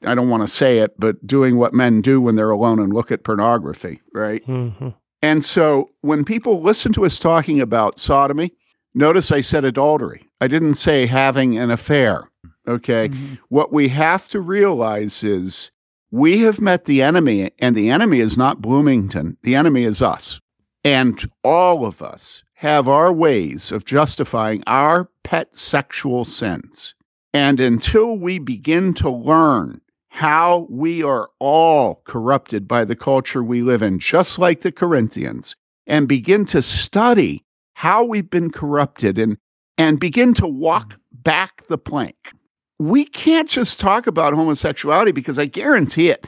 I 0.05 0.15
don't 0.15 0.29
want 0.29 0.43
to 0.47 0.53
say 0.53 0.79
it, 0.79 0.99
but 0.99 1.27
doing 1.27 1.57
what 1.57 1.73
men 1.73 2.03
do 2.03 2.21
when 2.21 2.37
they're 2.37 2.51
alone 2.51 2.79
and 2.79 2.93
look 2.93 3.11
at 3.11 3.25
pornography, 3.25 4.03
right? 4.13 4.45
hmm 4.45 4.89
And 5.23 5.45
so 5.45 5.91
when 6.03 6.25
people 6.25 6.63
listen 6.63 6.93
to 6.95 7.07
us 7.07 7.19
talking 7.19 7.61
about 7.61 7.99
sodomy, 7.99 8.53
notice 8.95 9.33
I 9.33 9.41
said 9.41 9.65
adultery. 9.65 10.29
I 10.41 10.49
didn't 10.49 10.75
say 10.75 11.07
having 11.07 11.57
an 11.59 11.71
affair. 11.71 12.31
Okay. 12.69 13.11
What 13.49 13.73
we 13.73 13.89
have 13.89 14.29
to 14.29 14.41
realize 14.41 15.23
is 15.23 15.71
we 16.11 16.41
have 16.41 16.61
met 16.61 16.85
the 16.85 17.03
enemy, 17.03 17.51
and 17.59 17.75
the 17.75 17.91
enemy 17.91 18.21
is 18.21 18.37
not 18.37 18.61
Bloomington, 18.61 19.37
the 19.43 19.55
enemy 19.55 19.85
is 19.85 20.03
us. 20.03 20.41
And 20.85 21.29
all 21.43 21.85
of 21.85 22.03
us 22.03 22.45
have 22.57 22.89
our 22.89 23.13
ways 23.13 23.71
of 23.71 23.85
justifying 23.85 24.63
our 24.67 25.11
pet 25.23 25.55
sexual 25.55 26.25
sins. 26.25 26.95
And 27.35 27.61
until 27.61 28.17
we 28.17 28.39
begin 28.39 28.95
to 28.95 29.11
learn 29.11 29.83
how 30.09 30.67
we 30.71 31.03
are 31.03 31.29
all 31.39 32.01
corrupted 32.05 32.67
by 32.67 32.87
the 32.87 32.97
culture 32.97 33.43
we 33.43 33.61
live 33.61 33.83
in, 33.83 33.99
just 33.99 34.39
like 34.39 34.63
the 34.63 34.73
Corinthians, 34.73 35.55
and 35.87 36.09
begin 36.09 36.47
to 36.47 36.63
study 36.63 37.45
how 37.75 38.03
we've 38.03 38.31
been 38.31 38.51
corrupted 38.51 39.19
and, 39.19 39.37
and 39.77 40.01
begin 40.01 40.33
to 40.33 40.47
walk 40.47 40.99
back 41.13 41.67
the 41.67 41.77
plank. 41.77 42.33
We 42.79 43.05
can't 43.05 43.51
just 43.51 43.79
talk 43.79 44.07
about 44.07 44.33
homosexuality 44.33 45.13
because 45.13 45.39
I 45.39 45.45
guarantee 45.45 46.09
it, 46.09 46.27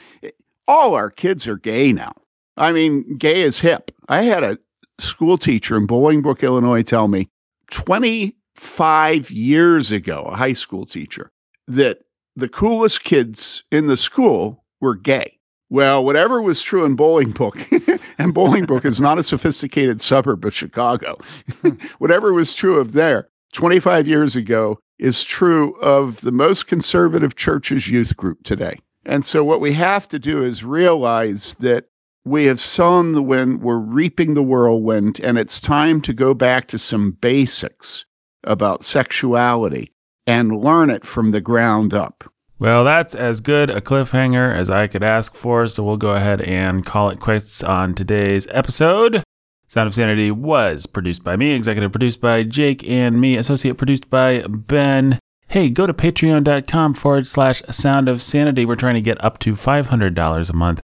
all 0.67 0.95
our 0.95 1.09
kids 1.09 1.49
are 1.49 1.57
gay 1.57 1.95
now. 1.95 2.13
I 2.59 2.73
mean, 2.73 3.17
gay 3.17 3.41
is 3.41 3.61
hip. 3.61 3.91
I 4.11 4.25
had 4.25 4.43
a 4.43 4.59
school 4.99 5.39
teacher 5.39 5.77
in 5.77 5.87
Bolingbrook, 5.87 6.43
Illinois, 6.43 6.83
tell 6.83 7.09
me 7.09 7.29
25 7.71 9.31
years 9.31 9.91
ago, 9.91 10.23
a 10.25 10.37
high 10.37 10.53
school 10.53 10.85
teacher, 10.85 11.31
that 11.67 12.01
the 12.37 12.49
coolest 12.49 13.05
kids 13.05 13.65
in 13.71 13.87
the 13.87 13.97
school 13.97 14.65
were 14.81 14.95
gay. 14.95 15.39
Well, 15.71 16.03
whatever 16.05 16.41
was 16.41 16.63
true 16.63 16.85
in 16.85 16.97
Bolingbrook, 16.97 18.01
and 18.19 18.35
Bolingbrook 18.35 18.87
is 18.87 19.01
not 19.01 19.19
a 19.19 19.23
sophisticated 19.23 20.01
suburb 20.01 20.45
of 20.45 20.55
Chicago, 20.55 21.19
hmm. 21.61 21.71
whatever 21.99 22.33
was 22.33 22.55
true 22.55 22.81
of 22.81 22.93
there 22.93 23.29
25 23.53 24.07
years 24.07 24.37
ago 24.37 24.79
is 24.99 25.23
true 25.23 25.79
of 25.81 26.21
the 26.23 26.33
most 26.33 26.67
conservative 26.67 27.37
church's 27.37 27.89
youth 27.89 28.17
group 28.17 28.43
today. 28.45 28.79
And 29.05 29.25
so, 29.25 29.45
what 29.45 29.61
we 29.61 29.73
have 29.75 30.09
to 30.09 30.19
do 30.19 30.43
is 30.43 30.65
realize 30.65 31.55
that 31.61 31.87
we 32.29 32.45
have 32.45 32.61
sown 32.61 33.13
the 33.13 33.23
wind, 33.23 33.63
we're 33.63 33.77
reaping 33.77 34.35
the 34.35 34.43
whirlwind, 34.43 35.21
and 35.21 35.39
it's 35.39 35.61
time 35.61 36.01
to 36.03 36.13
go 36.13 36.35
back 36.35 36.69
to 36.69 36.79
some 36.79 37.13
basics 37.13 38.05
about 38.45 38.85
sexuality 38.85 39.93
and 40.27 40.61
learn 40.61 40.91
it 40.91 41.07
from 41.07 41.31
the 41.31 41.41
ground 41.41 41.95
up. 41.95 42.31
Well, 42.59 42.85
that's 42.85 43.15
as 43.15 43.41
good 43.41 43.71
a 43.71 43.81
cliffhanger 43.81 44.55
as 44.55 44.69
I 44.69 44.89
could 44.89 45.03
ask 45.03 45.35
for, 45.35 45.67
so 45.69 45.83
we'll 45.83 45.97
go 45.97 46.11
ahead 46.11 46.41
and 46.43 46.85
call 46.85 47.09
it 47.09 47.21
quits 47.21 47.63
on 47.63 47.95
today's 47.95 48.49
episode. 48.51 49.23
Sound 49.69 49.87
of 49.87 49.95
Sanity 49.95 50.31
was 50.31 50.87
produced 50.87 51.23
by 51.23 51.37
me, 51.37 51.53
executive 51.53 51.93
produced 51.93 52.21
by 52.21 52.43
Jake 52.43 52.83
and 52.89 53.21
me, 53.21 53.37
associate 53.37 53.77
produced 53.77 54.11
by 54.11 54.43
Ben. 54.49 55.19
Hey, 55.49 55.71
go 55.71 55.87
to 55.87 55.95
patreon.com 55.95 56.95
forward 56.95 57.27
slash 57.27 57.63
sound 57.71 58.09
of 58.09 58.23
sanity. 58.23 58.67
We're 58.67 58.77
trying 58.77 58.95
to 58.95 59.01
get 59.01 59.23
up 59.23 59.39
to 59.41 59.55
$500 59.55 60.51
a 60.51 60.53
month, 60.53 60.81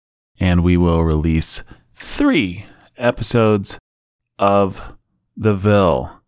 and 0.40 0.62
we 0.62 0.76
will 0.76 1.02
release 1.02 1.62
three 1.94 2.66
episodes 2.96 3.78
of 4.38 4.96
The 5.36 5.54
Ville. 5.54 6.22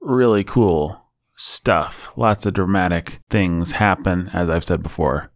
Really 0.00 0.44
cool 0.44 1.00
stuff. 1.36 2.10
Lots 2.16 2.46
of 2.46 2.54
dramatic 2.54 3.20
things 3.28 3.72
happen, 3.72 4.30
as 4.32 4.48
I've 4.48 4.64
said 4.64 4.82
before. 4.82 5.30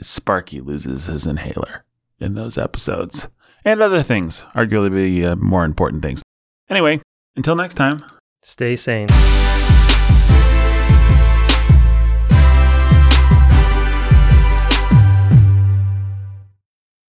Sparky 0.00 0.60
loses 0.60 1.06
his 1.06 1.26
inhaler 1.26 1.84
in 2.18 2.34
those 2.34 2.58
episodes, 2.58 3.28
and 3.64 3.80
other 3.80 4.02
things, 4.02 4.44
arguably 4.54 5.24
uh, 5.24 5.36
more 5.36 5.64
important 5.64 6.02
things. 6.02 6.22
Anyway, 6.68 7.00
until 7.36 7.56
next 7.56 7.74
time. 7.74 8.04
Stay 8.42 8.76
sane. 8.76 9.08